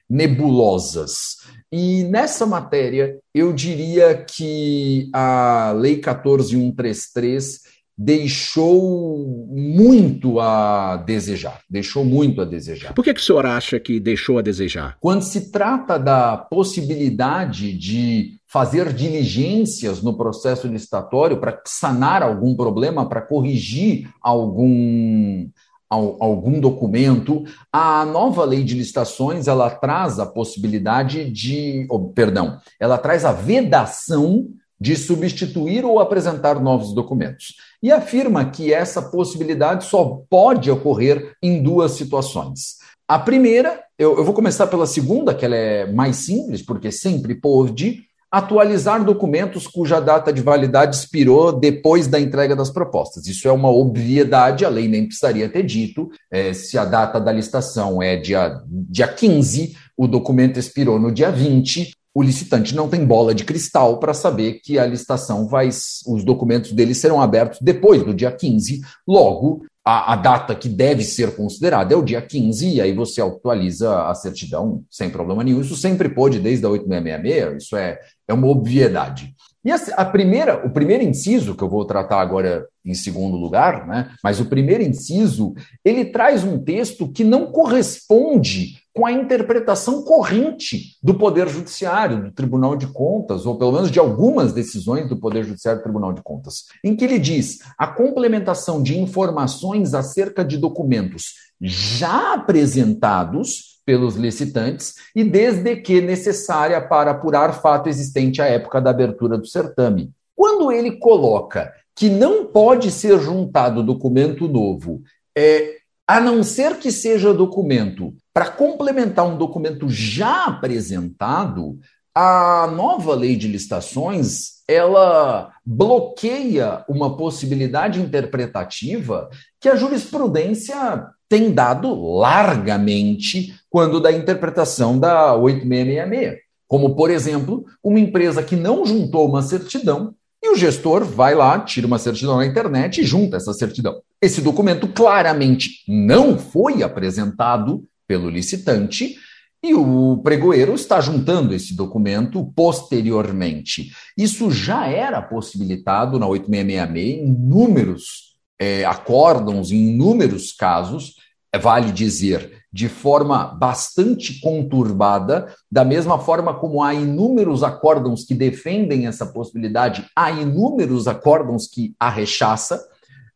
nebulosas. 0.09 1.37
E 1.71 2.03
nessa 2.03 2.45
matéria, 2.45 3.17
eu 3.33 3.51
diria 3.51 4.15
que 4.15 5.09
a 5.13 5.73
Lei 5.75 5.97
14133 5.97 7.73
deixou 7.97 9.47
muito 9.49 10.39
a 10.39 10.97
desejar, 10.97 11.61
deixou 11.69 12.03
muito 12.03 12.41
a 12.41 12.45
desejar. 12.45 12.93
Por 12.93 13.03
que, 13.03 13.13
que 13.13 13.19
o 13.19 13.23
senhor 13.23 13.45
acha 13.45 13.79
que 13.79 13.99
deixou 13.99 14.39
a 14.39 14.41
desejar? 14.41 14.97
Quando 14.99 15.21
se 15.21 15.51
trata 15.51 15.97
da 15.99 16.37
possibilidade 16.37 17.77
de 17.77 18.39
fazer 18.47 18.93
diligências 18.93 20.01
no 20.01 20.15
processo 20.15 20.67
licitatório 20.67 21.39
para 21.39 21.59
sanar 21.65 22.21
algum 22.21 22.55
problema, 22.55 23.07
para 23.07 23.21
corrigir 23.21 24.09
algum 24.21 25.47
algum 25.93 26.59
documento. 26.59 27.43
A 27.71 28.05
nova 28.05 28.43
lei 28.43 28.63
de 28.63 28.75
licitações 28.75 29.47
ela 29.47 29.69
traz 29.69 30.19
a 30.19 30.25
possibilidade 30.25 31.29
de, 31.31 31.85
oh, 31.89 31.99
perdão, 32.09 32.57
ela 32.79 32.97
traz 32.97 33.23
a 33.23 33.31
vedação 33.31 34.47
de 34.79 34.97
substituir 34.97 35.85
ou 35.85 35.99
apresentar 35.99 36.59
novos 36.59 36.93
documentos. 36.93 37.55
E 37.81 37.89
afirma 37.91 38.49
que 38.49 38.73
essa 38.73 39.01
possibilidade 39.01 39.85
só 39.85 40.21
pode 40.29 40.69
ocorrer 40.69 41.33
em 41.41 41.63
duas 41.63 41.93
situações. 41.93 42.77
A 43.07 43.17
primeira, 43.19 43.81
eu, 43.97 44.17
eu 44.17 44.25
vou 44.25 44.33
começar 44.33 44.67
pela 44.67 44.85
segunda, 44.85 45.33
que 45.33 45.45
ela 45.45 45.55
é 45.55 45.91
mais 45.91 46.17
simples, 46.17 46.61
porque 46.61 46.91
sempre 46.91 47.35
pode, 47.35 48.03
atualizar 48.33 49.05
documentos 49.05 49.67
cuja 49.67 49.99
data 49.99 50.33
de 50.33 50.41
validade 50.41 50.95
expirou 50.95 51.51
depois 51.51 52.07
da 52.07 52.19
entrega 52.19 52.55
das 52.55 52.71
propostas. 52.71 53.27
Isso 53.27 53.47
é 53.47 53.51
uma 53.51 53.69
obviedade, 53.69 54.65
a 54.65 54.69
lei 54.69 54.87
nem 54.87 55.05
precisaria 55.05 55.47
ter 55.47 55.61
dito. 55.61 56.09
É, 56.31 56.51
se 56.51 56.75
a 56.75 56.83
data 56.83 57.21
da 57.21 57.31
licitação 57.31 58.01
é 58.01 58.17
dia, 58.17 58.59
dia 58.67 59.07
15, 59.07 59.77
o 59.95 60.07
documento 60.07 60.57
expirou 60.57 60.99
no 60.99 61.11
dia 61.11 61.29
20, 61.29 61.93
o 62.11 62.23
licitante 62.23 62.73
não 62.73 62.89
tem 62.89 63.05
bola 63.05 63.35
de 63.35 63.45
cristal 63.45 63.99
para 63.99 64.15
saber 64.15 64.61
que 64.63 64.79
a 64.79 64.85
licitação 64.87 65.47
vai, 65.47 65.67
os 65.67 66.23
documentos 66.23 66.71
dele 66.71 66.95
serão 66.95 67.21
abertos 67.21 67.59
depois 67.61 68.01
do 68.01 68.15
dia 68.15 68.31
15, 68.31 68.81
logo 69.07 69.63
a, 69.85 70.13
a, 70.13 70.15
data 70.15 70.55
que 70.55 70.69
deve 70.69 71.03
ser 71.03 71.35
considerada 71.35 71.93
é 71.93 71.97
o 71.97 72.03
dia 72.03 72.21
15, 72.21 72.75
e 72.75 72.81
aí 72.81 72.93
você 72.93 73.21
atualiza 73.21 74.07
a 74.07 74.15
certidão 74.15 74.83
sem 74.89 75.09
problema 75.09 75.43
nenhum. 75.43 75.61
Isso 75.61 75.75
sempre 75.75 76.07
pôde 76.07 76.39
desde 76.39 76.65
a 76.65 76.69
8666, 76.69 77.63
isso 77.63 77.75
é, 77.75 77.99
é 78.27 78.33
uma 78.33 78.47
obviedade. 78.47 79.35
E 79.65 79.71
a, 79.71 79.75
a, 79.97 80.05
primeira, 80.05 80.65
o 80.65 80.69
primeiro 80.69 81.03
inciso, 81.03 81.55
que 81.55 81.63
eu 81.63 81.69
vou 81.69 81.85
tratar 81.85 82.21
agora 82.21 82.65
em 82.85 82.93
segundo 82.93 83.35
lugar, 83.35 83.85
né? 83.87 84.11
mas 84.23 84.39
o 84.39 84.45
primeiro 84.45 84.83
inciso, 84.83 85.53
ele 85.83 86.05
traz 86.05 86.43
um 86.43 86.57
texto 86.57 87.09
que 87.11 87.23
não 87.23 87.51
corresponde 87.51 88.82
com 88.93 89.05
a 89.07 89.11
interpretação 89.11 90.03
corrente 90.03 90.97
do 91.01 91.15
Poder 91.15 91.49
Judiciário, 91.49 92.25
do 92.25 92.31
Tribunal 92.31 92.75
de 92.75 92.85
Contas, 92.87 93.45
ou 93.45 93.57
pelo 93.57 93.71
menos 93.71 93.89
de 93.89 93.99
algumas 93.99 94.53
decisões 94.53 95.09
do 95.09 95.17
Poder 95.17 95.43
Judiciário 95.43 95.79
do 95.79 95.83
Tribunal 95.83 96.13
de 96.13 96.21
Contas, 96.21 96.65
em 96.83 96.95
que 96.95 97.03
ele 97.03 97.17
diz 97.17 97.59
a 97.77 97.87
complementação 97.87 98.83
de 98.83 98.97
informações 98.97 99.95
acerca 99.95 100.45
de 100.45 100.57
documentos 100.57 101.33
já 101.59 102.33
apresentados 102.33 103.81
pelos 103.85 104.15
licitantes 104.15 104.93
e 105.15 105.23
desde 105.23 105.75
que 105.77 105.99
necessária 105.99 106.79
para 106.79 107.11
apurar 107.11 107.61
fato 107.61 107.89
existente 107.89 108.41
à 108.41 108.45
época 108.45 108.79
da 108.79 108.91
abertura 108.91 109.37
do 109.37 109.47
certame. 109.47 110.11
Quando 110.35 110.71
ele 110.71 110.97
coloca 110.97 111.73
que 111.95 112.09
não 112.09 112.45
pode 112.45 112.91
ser 112.91 113.19
juntado 113.19 113.83
documento 113.83 114.47
novo, 114.47 115.01
é, 115.35 115.77
a 116.07 116.19
não 116.19 116.43
ser 116.43 116.77
que 116.77 116.91
seja 116.91 117.33
documento 117.33 118.13
para 118.33 118.49
complementar 118.49 119.25
um 119.25 119.37
documento 119.37 119.87
já 119.89 120.45
apresentado, 120.45 121.79
a 122.15 122.67
nova 122.67 123.15
lei 123.15 123.35
de 123.35 123.47
licitações 123.47 124.53
ela 124.67 125.51
bloqueia 125.65 126.83
uma 126.87 127.17
possibilidade 127.17 127.99
interpretativa 127.99 129.29
que 129.59 129.67
a 129.67 129.75
jurisprudência 129.75 131.05
tem 131.27 131.51
dado 131.51 131.93
largamente 131.93 133.53
quando 133.69 133.99
da 133.99 134.11
interpretação 134.11 134.99
da 134.99 135.35
8666. 135.35 136.43
Como, 136.67 136.95
por 136.95 137.09
exemplo, 137.09 137.65
uma 137.83 137.99
empresa 137.99 138.41
que 138.41 138.55
não 138.55 138.85
juntou 138.85 139.27
uma 139.27 139.41
certidão 139.41 140.15
e 140.41 140.49
o 140.49 140.55
gestor 140.55 141.05
vai 141.05 141.33
lá, 141.35 141.59
tira 141.59 141.87
uma 141.87 141.97
certidão 141.97 142.37
na 142.37 142.45
internet 142.45 143.01
e 143.01 143.05
junta 143.05 143.37
essa 143.37 143.53
certidão. 143.53 144.01
Esse 144.23 144.39
documento 144.39 144.87
claramente 144.87 145.83
não 145.85 146.39
foi 146.39 146.81
apresentado 146.81 147.83
pelo 148.07 148.29
licitante 148.29 149.17
e 149.61 149.73
o 149.73 150.21
pregoeiro 150.23 150.73
está 150.75 151.01
juntando 151.01 151.53
esse 151.53 151.75
documento 151.75 152.49
posteriormente. 152.55 153.91
Isso 154.17 154.49
já 154.49 154.87
era 154.87 155.21
possibilitado 155.21 156.17
na 156.17 156.25
8666 156.25 157.19
em 157.19 157.33
inúmeros 157.33 158.37
é, 158.57 158.85
acórdãos, 158.85 159.73
em 159.73 159.89
inúmeros 159.89 160.53
casos, 160.53 161.15
é, 161.51 161.59
vale 161.59 161.91
dizer, 161.91 162.63
de 162.71 162.87
forma 162.87 163.47
bastante 163.47 164.39
conturbada, 164.39 165.53
da 165.69 165.83
mesma 165.83 166.17
forma 166.17 166.53
como 166.53 166.81
há 166.81 166.93
inúmeros 166.93 167.61
acórdãos 167.61 168.23
que 168.23 168.33
defendem 168.33 169.05
essa 169.05 169.25
possibilidade, 169.25 170.05
há 170.15 170.31
inúmeros 170.31 171.09
acórdãos 171.09 171.67
que 171.67 171.93
a 171.99 172.09
rechaça, 172.09 172.81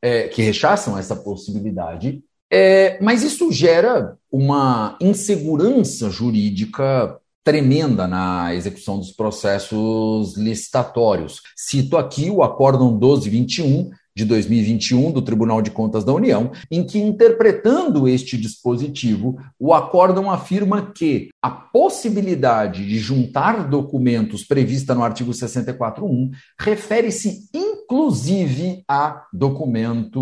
é, 0.02 0.28
que 0.28 0.42
rechaçam 0.42 0.98
essa 0.98 1.16
possibilidade, 1.16 2.24
é, 2.52 2.98
mas 3.02 3.24
isso 3.24 3.52
gera 3.52 4.18
uma 4.32 4.98
insegurança 5.02 6.10
jurídica 6.10 7.20
tremenda 7.44 8.08
na 8.08 8.54
execução 8.54 8.98
dos 9.00 9.12
processos 9.12 10.36
licitatórios. 10.36 11.42
Cito 11.56 11.98
aqui 11.98 12.30
o 12.30 12.44
Acórdão 12.44 12.92
1221 12.92 13.90
de 14.18 14.26
2021 14.26 15.12
do 15.12 15.22
Tribunal 15.22 15.62
de 15.62 15.70
Contas 15.70 16.04
da 16.04 16.12
União, 16.12 16.52
em 16.72 16.84
que, 16.84 16.98
interpretando 16.98 18.08
este 18.08 18.36
dispositivo, 18.36 19.38
o 19.60 19.76
acórdão 19.76 20.32
afirma 20.32 20.92
que 20.92 21.30
a 21.40 21.52
possibilidade 21.52 22.84
de 22.84 22.98
juntar 22.98 23.70
documentos 23.70 24.44
prevista 24.44 24.96
no 24.96 25.04
artigo 25.04 25.30
64.1 25.30 26.32
refere-se 26.60 27.48
inclusive 27.54 28.84
a 28.90 29.28
documento 29.32 30.20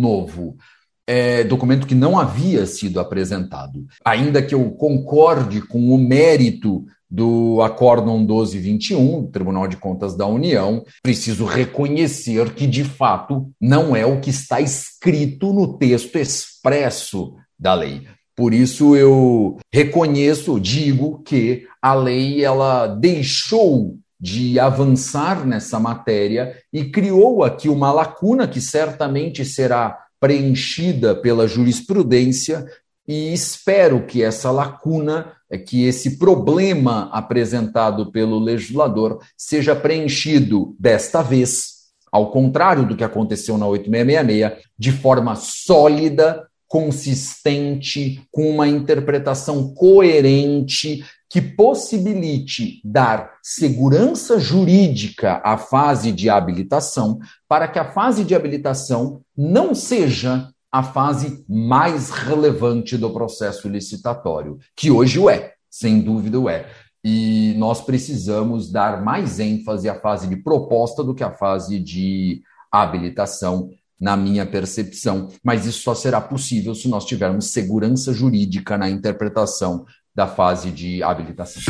novo 0.00 0.56
é, 1.04 1.42
documento 1.42 1.86
que 1.86 1.96
não 1.96 2.18
havia 2.18 2.64
sido 2.64 3.00
apresentado. 3.00 3.84
Ainda 4.04 4.40
que 4.40 4.54
eu 4.54 4.70
concorde 4.70 5.60
com 5.60 5.92
o 5.92 5.98
mérito 5.98 6.84
do 7.12 7.60
Acórdão 7.60 8.16
1221, 8.20 9.20
do 9.24 9.28
Tribunal 9.28 9.68
de 9.68 9.76
Contas 9.76 10.16
da 10.16 10.26
União, 10.26 10.82
preciso 11.02 11.44
reconhecer 11.44 12.54
que, 12.54 12.66
de 12.66 12.84
fato, 12.84 13.50
não 13.60 13.94
é 13.94 14.06
o 14.06 14.18
que 14.18 14.30
está 14.30 14.62
escrito 14.62 15.52
no 15.52 15.76
texto 15.76 16.16
expresso 16.16 17.34
da 17.58 17.74
lei. 17.74 18.06
Por 18.34 18.54
isso 18.54 18.96
eu 18.96 19.58
reconheço, 19.70 20.58
digo 20.58 21.22
que 21.22 21.66
a 21.82 21.92
lei 21.92 22.42
ela 22.42 22.86
deixou 22.86 23.98
de 24.18 24.58
avançar 24.58 25.44
nessa 25.46 25.78
matéria 25.78 26.56
e 26.72 26.86
criou 26.86 27.44
aqui 27.44 27.68
uma 27.68 27.92
lacuna 27.92 28.48
que 28.48 28.60
certamente 28.60 29.44
será 29.44 29.98
preenchida 30.18 31.14
pela 31.16 31.48
jurisprudência 31.48 32.64
e 33.06 33.32
espero 33.32 34.06
que 34.06 34.22
essa 34.22 34.50
lacuna, 34.50 35.32
que 35.66 35.84
esse 35.84 36.18
problema 36.18 37.08
apresentado 37.12 38.10
pelo 38.12 38.38
legislador 38.38 39.20
seja 39.36 39.74
preenchido 39.74 40.76
desta 40.78 41.22
vez, 41.22 41.82
ao 42.10 42.30
contrário 42.30 42.86
do 42.86 42.96
que 42.96 43.04
aconteceu 43.04 43.58
na 43.58 43.66
8666, 43.66 44.68
de 44.78 44.92
forma 44.92 45.34
sólida, 45.34 46.46
consistente, 46.68 48.22
com 48.30 48.48
uma 48.48 48.66
interpretação 48.66 49.74
coerente 49.74 51.04
que 51.28 51.40
possibilite 51.40 52.80
dar 52.84 53.32
segurança 53.42 54.38
jurídica 54.38 55.40
à 55.42 55.56
fase 55.56 56.12
de 56.12 56.28
habilitação, 56.28 57.18
para 57.48 57.66
que 57.66 57.78
a 57.78 57.90
fase 57.90 58.22
de 58.22 58.34
habilitação 58.34 59.22
não 59.36 59.74
seja 59.74 60.51
a 60.72 60.82
fase 60.82 61.44
mais 61.46 62.08
relevante 62.08 62.96
do 62.96 63.10
processo 63.10 63.68
licitatório, 63.68 64.58
que 64.74 64.90
hoje 64.90 65.18
o 65.18 65.28
é, 65.28 65.52
sem 65.70 66.00
dúvida 66.00 66.40
o 66.40 66.48
é. 66.48 66.66
e 67.04 67.54
nós 67.58 67.82
precisamos 67.82 68.72
dar 68.72 69.04
mais 69.04 69.38
ênfase 69.38 69.88
à 69.88 70.00
fase 70.00 70.26
de 70.26 70.36
proposta 70.36 71.04
do 71.04 71.14
que 71.14 71.22
à 71.22 71.30
fase 71.30 71.78
de 71.78 72.40
habilitação, 72.70 73.68
na 74.00 74.16
minha 74.16 74.44
percepção. 74.46 75.28
Mas 75.44 75.66
isso 75.66 75.82
só 75.82 75.94
será 75.94 76.20
possível 76.20 76.74
se 76.74 76.88
nós 76.88 77.04
tivermos 77.04 77.52
segurança 77.52 78.12
jurídica 78.12 78.76
na 78.76 78.90
interpretação 78.90 79.84
da 80.14 80.26
fase 80.26 80.70
de 80.70 81.02
habilitação. 81.02 81.62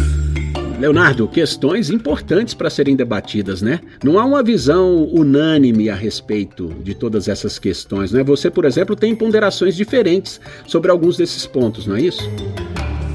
Leonardo, 0.83 1.29
questões 1.29 1.91
importantes 1.91 2.55
para 2.55 2.69
serem 2.69 2.97
debatidas, 2.97 3.63
né? 3.63 3.79
Não 4.03 4.19
há 4.19 4.25
uma 4.25 4.43
visão 4.43 5.05
unânime 5.05 5.89
a 5.89 5.95
respeito 5.95 6.71
de 6.83 6.93
todas 6.93 7.29
essas 7.29 7.57
questões, 7.57 8.11
né? 8.11 8.25
Você, 8.25 8.51
por 8.51 8.65
exemplo, 8.65 8.97
tem 8.97 9.15
ponderações 9.15 9.77
diferentes 9.77 10.41
sobre 10.67 10.91
alguns 10.91 11.17
desses 11.17 11.47
pontos, 11.47 11.87
não 11.87 11.95
é 11.95 12.01
isso? 12.01 12.29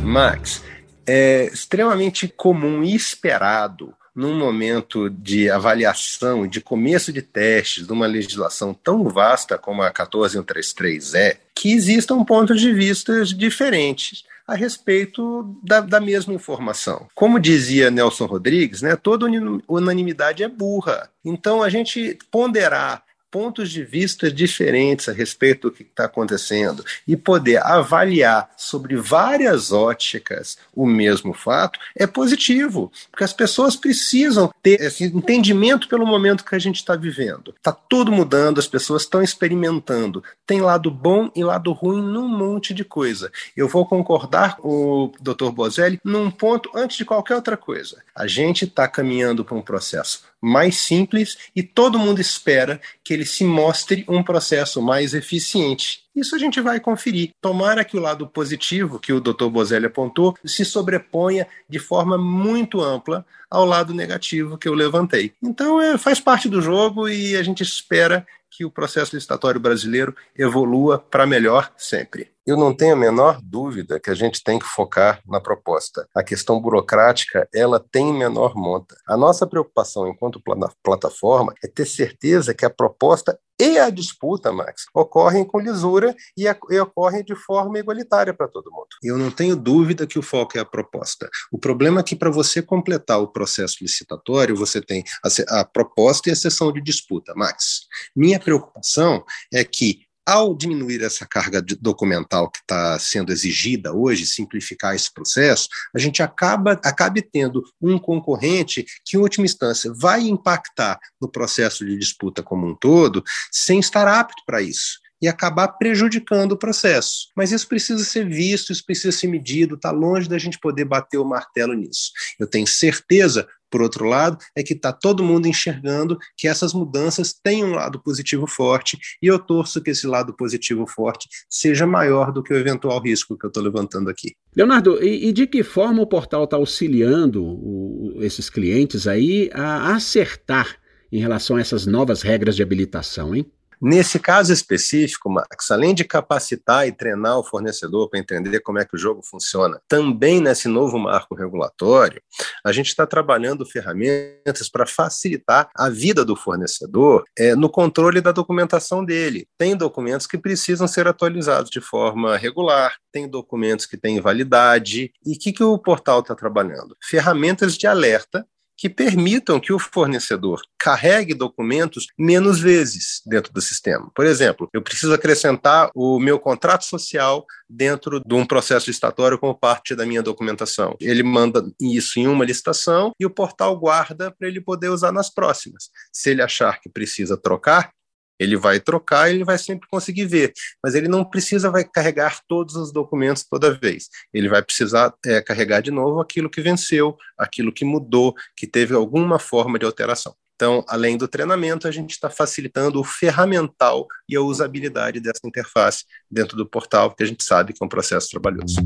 Max, 0.02 0.64
é 1.06 1.50
extremamente 1.52 2.30
comum 2.30 2.86
e 2.86 2.96
esperado 2.96 3.94
num 4.16 4.34
momento 4.34 5.10
de 5.10 5.50
avaliação, 5.50 6.48
de 6.48 6.62
começo 6.62 7.12
de 7.12 7.22
testes 7.22 7.86
de 7.86 7.92
uma 7.92 8.08
legislação 8.08 8.74
tão 8.74 9.04
vasta 9.10 9.58
como 9.58 9.82
a 9.82 9.92
14133 9.92 11.16
é, 11.16 11.38
que 11.54 11.74
existam 11.74 12.24
pontos 12.24 12.62
de 12.62 12.72
vista 12.72 13.26
diferentes 13.26 14.24
a 14.48 14.56
respeito 14.56 15.60
da, 15.62 15.82
da, 15.82 16.00
mesma 16.00 16.34
informação. 16.34 17.08
Como 17.14 17.38
dizia 17.40 17.92
Nelson 17.92 18.26
Rodrigues, 18.26 18.82
né, 18.82 18.96
toda 18.96 19.28
unanimidade 19.68 20.42
é 20.42 20.48
burra. 20.48 21.10
Então, 21.24 21.62
a 21.62 21.70
gente 21.70 22.18
ponderar 22.32 23.04
pontos 23.30 23.72
de 23.72 23.84
vista 23.84 24.32
diferentes 24.32 25.10
a 25.10 25.12
respeito 25.12 25.70
do 25.70 25.76
que 25.76 25.84
está 25.84 26.06
acontecendo 26.06 26.84
e 27.08 27.16
poder 27.16 27.58
avaliar 27.66 28.50
sobre 28.58 28.96
várias 28.96 29.72
óticas 29.72 30.58
o 30.76 30.86
mesmo 30.86 31.34
fato 31.34 31.80
é 31.96 32.08
positivo, 32.08 32.92
porque 33.12 33.24
as 33.24 33.34
pessoas 33.34 33.76
precisam 33.76 34.52
ter 34.62 34.82
esse 34.82 35.04
entendimento 35.04 35.88
pelo 35.88 36.06
momento 36.06 36.46
que 36.46 36.56
a 36.56 36.60
gente 36.60 36.78
está 36.78 36.96
vivendo. 36.96 37.54
Está 37.56 37.72
tudo 37.72 38.12
mudando, 38.12 38.60
as 38.60 38.68
pessoas 38.68 39.04
estão 39.04 39.22
experimentando. 39.22 40.24
Tem 40.46 40.62
lado 40.62 40.90
bom 40.90 41.30
e 41.36 41.44
lado 41.44 41.72
ruim 41.72 42.02
num 42.02 42.28
monte 42.28 42.74
de 42.74 42.84
coisa. 42.84 43.32
Eu 43.56 43.68
vou 43.68 43.86
concordar 43.86 44.58
com 44.58 44.70
o 44.70 45.12
Dr. 45.20 45.52
Bozelli 45.52 46.00
num 46.04 46.32
ponto 46.32 46.70
antes 46.76 46.98
de 46.98 47.06
qualquer 47.06 47.36
outra 47.36 47.58
coisa. 47.58 48.02
A 48.16 48.28
gente 48.28 48.66
está 48.66 48.88
caminhando 48.88 49.44
para 49.44 49.56
um 49.56 49.62
processo 49.62 50.22
mais 50.48 50.78
simples 50.78 51.38
e 51.56 51.62
todo 51.62 52.00
mundo 52.00 52.22
espera 52.22 52.80
que 53.04 53.14
ele 53.14 53.26
se 53.26 53.44
mostre 53.44 54.06
um 54.08 54.24
processo 54.24 54.82
mais 54.82 55.14
eficiente. 55.14 56.08
Isso 56.16 56.36
a 56.36 56.40
gente 56.40 56.60
vai 56.60 56.80
conferir. 56.80 57.32
Tomara 57.40 57.86
que 57.86 57.96
o 57.96 58.02
lado 58.02 58.26
positivo 58.28 59.00
que 59.00 59.14
o 59.14 59.22
Dr. 59.22 59.50
Bozelli 59.50 59.86
apontou 59.86 60.36
se 60.44 60.66
sobreponha 60.66 61.48
de 61.70 61.78
forma 61.78 62.18
muito 62.18 62.82
ampla 62.82 63.24
ao 63.52 63.66
lado 63.66 63.94
negativo 63.94 64.58
que 64.58 64.68
eu 64.68 64.74
levantei. 64.74 65.34
Então, 65.44 65.80
é, 65.80 65.98
faz 65.98 66.20
parte 66.20 66.50
do 66.50 66.62
jogo 66.62 67.08
e 67.08 67.36
a 67.36 67.44
gente 67.44 67.62
espera 67.62 68.26
que 68.58 68.66
o 68.66 68.72
processo 68.72 69.16
licitatório 69.16 69.62
brasileiro 69.62 70.16
evolua 70.36 70.98
para 70.98 71.28
melhor 71.28 71.72
sempre. 71.78 72.32
Eu 72.44 72.58
não 72.58 72.74
tenho 72.74 72.94
a 72.94 72.98
menor 72.98 73.40
dúvida 73.40 74.00
que 74.00 74.10
a 74.10 74.16
gente 74.16 74.44
tem 74.44 74.58
que 74.58 74.66
focar 74.66 75.22
na 75.28 75.40
proposta. 75.40 76.08
A 76.16 76.24
questão 76.24 76.60
burocrática, 76.60 77.48
ela 77.54 77.80
tem 77.80 78.12
menor 78.12 78.56
monta. 78.56 78.98
A 79.08 79.16
nossa 79.16 79.46
preocupação 79.46 80.08
enquanto 80.08 80.42
plataforma 80.82 81.54
é 81.64 81.68
ter 81.68 81.86
certeza 81.86 82.52
que 82.52 82.66
a 82.66 82.70
proposta 82.70 83.38
e 83.60 83.80
a 83.80 83.90
disputa, 83.90 84.52
Max, 84.52 84.86
ocorrem 84.94 85.44
com 85.46 85.60
lisura 85.60 86.16
e, 86.36 86.48
a, 86.48 86.58
e 86.70 86.80
ocorrem 86.80 87.24
de 87.24 87.36
forma 87.36 87.80
igualitária 87.80 88.34
para 88.34 88.48
todo 88.48 88.72
mundo. 88.72 88.88
Eu 89.04 89.18
não 89.18 89.32
tenho 89.32 89.56
dúvida 89.56 90.06
que 90.06 90.20
o 90.20 90.22
foco 90.22 90.58
é 90.58 90.62
a 90.62 90.66
proposta. 90.66 91.30
O 91.52 91.58
problema 91.58 92.00
é 92.00 92.04
que 92.04 92.16
para 92.16 92.30
você 92.30 92.62
completar 92.62 93.20
o 93.20 93.28
processo 93.28 93.78
licitatório, 93.82 94.56
você 94.56 94.82
tem 94.82 95.04
a, 95.24 95.60
a 95.60 95.66
proposta 95.66 96.30
e 96.30 96.32
a 96.32 96.36
sessão 96.36 96.72
de 96.72 96.82
disputa, 96.82 97.34
Max. 97.36 97.88
Minha 98.16 98.40
preocupação 98.40 99.24
é 99.52 99.64
que 99.64 100.07
ao 100.28 100.54
diminuir 100.54 101.02
essa 101.02 101.26
carga 101.26 101.64
documental 101.80 102.52
que 102.52 102.60
está 102.60 103.00
sendo 103.00 103.32
exigida 103.32 103.94
hoje, 103.94 104.26
simplificar 104.26 104.94
esse 104.94 105.14
processo, 105.14 105.70
a 105.96 106.00
gente 106.00 106.22
acaba 106.22 106.74
acabe 106.84 107.22
tendo 107.22 107.64
um 107.82 107.98
concorrente 107.98 108.86
que, 109.06 109.16
em 109.16 109.20
última 109.22 109.46
instância, 109.46 109.90
vai 109.96 110.22
impactar 110.24 111.00
no 111.22 111.32
processo 111.32 111.86
de 111.86 111.98
disputa 111.98 112.44
como 112.44 112.68
um 112.68 112.76
todo, 112.76 113.24
sem 113.50 113.80
estar 113.80 114.06
apto 114.06 114.44
para 114.46 114.62
isso 114.62 115.00
e 115.22 115.28
acabar 115.28 115.68
prejudicando 115.70 116.52
o 116.52 116.58
processo. 116.58 117.30
Mas 117.36 117.52
isso 117.52 117.68
precisa 117.68 118.04
ser 118.04 118.28
visto, 118.28 118.72
isso 118.72 118.86
precisa 118.86 119.16
ser 119.16 119.28
medido, 119.28 119.76
está 119.76 119.92
longe 119.92 120.30
da 120.30 120.38
gente 120.38 120.60
poder 120.60 120.86
bater 120.86 121.18
o 121.18 121.26
martelo 121.26 121.74
nisso. 121.74 122.12
Eu 122.40 122.48
tenho 122.48 122.68
certeza 122.68 123.48
por 123.70 123.82
outro 123.82 124.06
lado, 124.06 124.38
é 124.56 124.64
que 124.64 124.74
está 124.74 124.92
todo 124.92 125.24
mundo 125.24 125.48
enxergando 125.48 126.18
que 126.36 126.48
essas 126.48 126.74
mudanças 126.74 127.34
têm 127.34 127.64
um 127.64 127.74
lado 127.74 128.02
positivo 128.02 128.48
forte, 128.48 128.98
e 129.22 129.28
eu 129.28 129.40
torço 129.40 129.82
que 129.82 129.92
esse 129.92 130.08
lado 130.08 130.36
positivo 130.36 130.86
forte 130.88 131.28
seja 131.50 131.86
maior 131.86 132.32
do 132.32 132.44
que 132.44 132.54
o 132.54 132.58
eventual 132.58 133.00
risco 133.02 133.38
que 133.38 133.46
eu 133.46 133.50
estou 133.50 133.64
levantando 133.64 134.10
aqui. 134.10 134.36
Leonardo, 134.56 135.04
e, 135.04 135.30
e, 135.30 135.32
de 135.32 135.46
que 135.46 135.64
forma 135.64 136.02
o 136.02 136.08
portal 136.08 136.46
está 136.46 136.58
auxiliando 136.58 137.44
o, 137.44 138.18
esses 138.22 138.50
clientes 138.50 139.08
aí 139.08 139.50
a 139.54 139.96
acertar 139.96 140.78
em 141.12 141.20
relação 141.20 141.56
a 141.56 141.62
essas 141.62 141.86
novas 141.86 142.22
regras 142.22 142.56
de 142.56 142.64
habilitação, 142.64 143.36
hein? 143.36 143.46
Nesse 143.82 144.20
caso 144.20 144.52
específico, 144.52 145.30
Max, 145.30 145.70
além 145.70 145.94
de 145.94 146.04
capacitar 146.04 146.88
e 146.88 146.92
treinar 146.92 147.38
o 147.38 147.44
fornecedor 147.44 148.10
para 148.10 148.20
entender 148.20 148.60
como 148.62 148.80
é 148.80 148.86
que 148.86 148.96
o 148.96 149.00
jogo 149.00 149.22
funciona, 149.24 149.80
também 149.88 150.42
nesse 150.42 150.68
novo 150.68 150.98
marco 150.98 151.36
regulatório, 151.36 152.22
a 152.66 152.72
gente 152.72 152.88
está 152.88 153.06
trabalhando 153.06 153.66
ferramentas 153.66 154.70
para 154.70 154.86
facilitar 154.86 155.70
a 155.76 155.90
vida 155.90 156.26
do 156.26 156.36
fornecedor 156.36 157.24
é, 157.38 157.56
no 157.56 157.70
controle 157.70 158.20
da 158.20 158.32
documentação 158.32 159.06
dele. 159.06 159.48
Tem 159.58 159.76
documentos 159.76 160.26
que 160.26 160.38
precisam 160.38 160.88
ser 160.88 161.08
atualizados 161.08 161.70
de 161.70 161.80
forma 161.80 162.36
regular, 162.36 162.98
tem 163.12 163.28
documentos 163.28 163.86
que 163.86 163.98
têm 163.98 164.20
validade. 164.20 165.12
E 165.26 165.36
o 165.36 165.40
que, 165.40 165.54
que 165.54 165.64
o 165.64 165.78
portal 165.78 166.22
está 166.22 166.34
trabalhando? 166.34 166.96
Ferramentas 167.04 167.76
de 167.78 167.86
alerta 167.86 168.46
que 168.78 168.90
permitam 168.90 169.60
que 169.60 169.74
o 169.74 169.80
fornecedor 169.80 170.62
carregue 170.78 171.34
documentos 171.34 172.08
menos 172.18 172.60
vezes 172.60 173.22
dentro 173.26 173.52
do 173.52 173.60
sistema. 173.60 174.12
Por 174.16 174.26
exemplo, 174.26 174.70
eu 174.72 174.82
preciso 174.82 175.14
acrescentar 175.14 175.90
o 175.96 176.20
meu 176.20 176.40
contrato 176.40 176.86
social 176.86 177.46
dentro 177.68 178.22
de 178.26 178.36
um 178.36 178.46
processo 178.46 178.88
licitatório 178.88 179.40
como 179.40 179.58
parte 179.58 179.96
da 179.96 180.06
minha 180.06 180.22
documentação. 180.22 180.96
Ele 181.02 181.24
manda 181.24 181.66
isso 181.82 182.20
em 182.20 182.28
uma 182.28 182.46
licitação 182.46 183.12
e 183.20 183.26
o 183.26 183.30
portal 183.30 183.78
guarda 183.78 184.32
para 184.32 184.48
ele 184.48 184.62
poder 184.62 184.90
usar 184.90 185.12
nas 185.12 185.30
próximas. 185.34 185.90
Se 186.14 186.30
ele 186.30 186.42
achar 186.42 186.80
que 186.80 186.90
precisa 186.90 187.36
trocar, 187.36 187.92
ele 188.40 188.56
vai 188.56 188.80
trocar 188.80 189.30
ele 189.30 189.44
vai 189.44 189.58
sempre 189.58 189.88
conseguir 189.90 190.26
ver, 190.26 190.54
mas 190.84 190.96
ele 190.96 191.08
não 191.08 191.24
precisa 191.24 191.72
vai 191.72 191.84
carregar 191.84 192.40
todos 192.48 192.76
os 192.76 192.92
documentos 192.92 193.44
toda 193.50 193.74
vez. 193.74 194.10
Ele 194.34 194.50
vai 194.50 194.62
precisar 194.62 195.14
é, 195.26 195.42
carregar 195.42 195.82
de 195.82 195.92
novo 195.92 196.20
aquilo 196.20 196.50
que 196.50 196.62
venceu, 196.62 197.16
aquilo 197.38 197.72
que 197.72 197.86
mudou, 197.86 198.34
que 198.56 198.68
teve 198.68 198.94
alguma 198.94 199.40
forma 199.40 199.78
de 199.80 199.86
alteração. 199.86 200.36
Então, 200.56 200.84
além 200.88 201.18
do 201.18 201.28
treinamento, 201.28 201.88
a 201.88 201.92
gente 201.92 202.12
está 202.12 202.32
facilitando 202.32 203.00
o 203.00 203.04
ferramental 203.04 204.08
e 204.28 204.36
a 204.36 204.42
usabilidade 204.42 205.20
dessa 205.20 205.42
interface 205.46 206.04
dentro 206.32 206.58
do 206.58 206.66
portal, 206.66 207.14
que 207.14 207.22
a 207.22 207.28
gente 207.28 207.44
sabe 207.44 207.74
que 207.74 207.84
é 207.84 207.86
um 207.86 207.90
processo 207.90 208.28
trabalhoso. 208.32 208.78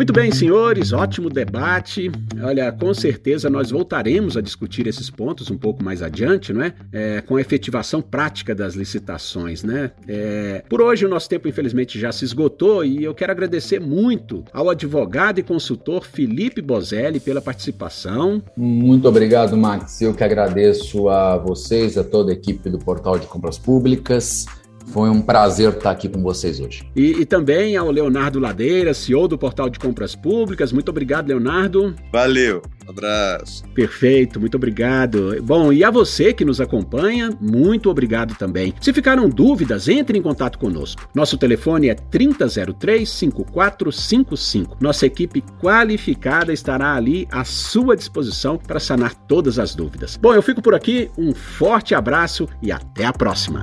Muito 0.00 0.14
bem, 0.14 0.32
senhores, 0.32 0.94
ótimo 0.94 1.28
debate. 1.28 2.10
Olha, 2.42 2.72
com 2.72 2.94
certeza 2.94 3.50
nós 3.50 3.70
voltaremos 3.70 4.34
a 4.34 4.40
discutir 4.40 4.86
esses 4.86 5.10
pontos 5.10 5.50
um 5.50 5.58
pouco 5.58 5.84
mais 5.84 6.00
adiante, 6.00 6.54
não 6.54 6.62
é? 6.62 6.72
é 6.90 7.20
com 7.20 7.36
a 7.36 7.40
efetivação 7.42 8.00
prática 8.00 8.54
das 8.54 8.74
licitações, 8.74 9.62
né? 9.62 9.90
É, 10.08 10.64
por 10.70 10.80
hoje 10.80 11.04
o 11.04 11.08
nosso 11.10 11.28
tempo 11.28 11.46
infelizmente 11.48 12.00
já 12.00 12.10
se 12.12 12.24
esgotou 12.24 12.82
e 12.82 13.04
eu 13.04 13.14
quero 13.14 13.30
agradecer 13.30 13.78
muito 13.78 14.42
ao 14.54 14.70
advogado 14.70 15.38
e 15.38 15.42
consultor 15.42 16.06
Felipe 16.06 16.62
Bozelli 16.62 17.20
pela 17.20 17.42
participação. 17.42 18.42
Muito 18.56 19.06
obrigado, 19.06 19.54
Max. 19.54 20.00
Eu 20.00 20.14
que 20.14 20.24
agradeço 20.24 21.10
a 21.10 21.36
vocês, 21.36 21.98
a 21.98 22.04
toda 22.04 22.30
a 22.30 22.32
equipe 22.32 22.70
do 22.70 22.78
Portal 22.78 23.18
de 23.18 23.26
Compras 23.26 23.58
Públicas. 23.58 24.46
Foi 24.86 25.08
um 25.08 25.22
prazer 25.22 25.70
estar 25.70 25.90
aqui 25.90 26.08
com 26.08 26.22
vocês 26.22 26.60
hoje. 26.60 26.84
E, 26.96 27.20
e, 27.20 27.26
também 27.26 27.76
ao 27.76 27.88
Leonardo 27.90 28.40
Ladeira, 28.40 28.92
CEO 28.92 29.28
do 29.28 29.38
Portal 29.38 29.70
de 29.70 29.78
Compras 29.78 30.16
Públicas. 30.16 30.72
Muito 30.72 30.88
obrigado, 30.88 31.28
Leonardo. 31.28 31.94
Valeu, 32.12 32.60
abraço. 32.88 33.62
Perfeito, 33.74 34.40
muito 34.40 34.56
obrigado. 34.56 35.36
Bom, 35.42 35.70
e 35.72 35.84
a 35.84 35.90
você 35.90 36.32
que 36.32 36.44
nos 36.44 36.60
acompanha, 36.60 37.30
muito 37.40 37.88
obrigado 37.88 38.34
também. 38.34 38.74
Se 38.80 38.92
ficaram 38.92 39.28
dúvidas, 39.28 39.86
entre 39.88 40.18
em 40.18 40.22
contato 40.22 40.58
conosco. 40.58 41.08
Nosso 41.14 41.38
telefone 41.38 41.88
é 41.88 41.94
3003-5455. 41.94 44.76
Nossa 44.80 45.06
equipe 45.06 45.44
qualificada 45.60 46.52
estará 46.52 46.94
ali 46.94 47.28
à 47.30 47.44
sua 47.44 47.96
disposição 47.96 48.58
para 48.58 48.80
sanar 48.80 49.14
todas 49.14 49.56
as 49.58 49.74
dúvidas. 49.74 50.16
Bom, 50.16 50.34
eu 50.34 50.42
fico 50.42 50.60
por 50.60 50.74
aqui, 50.74 51.08
um 51.16 51.32
forte 51.32 51.94
abraço 51.94 52.48
e 52.60 52.72
até 52.72 53.04
a 53.04 53.12
próxima. 53.12 53.62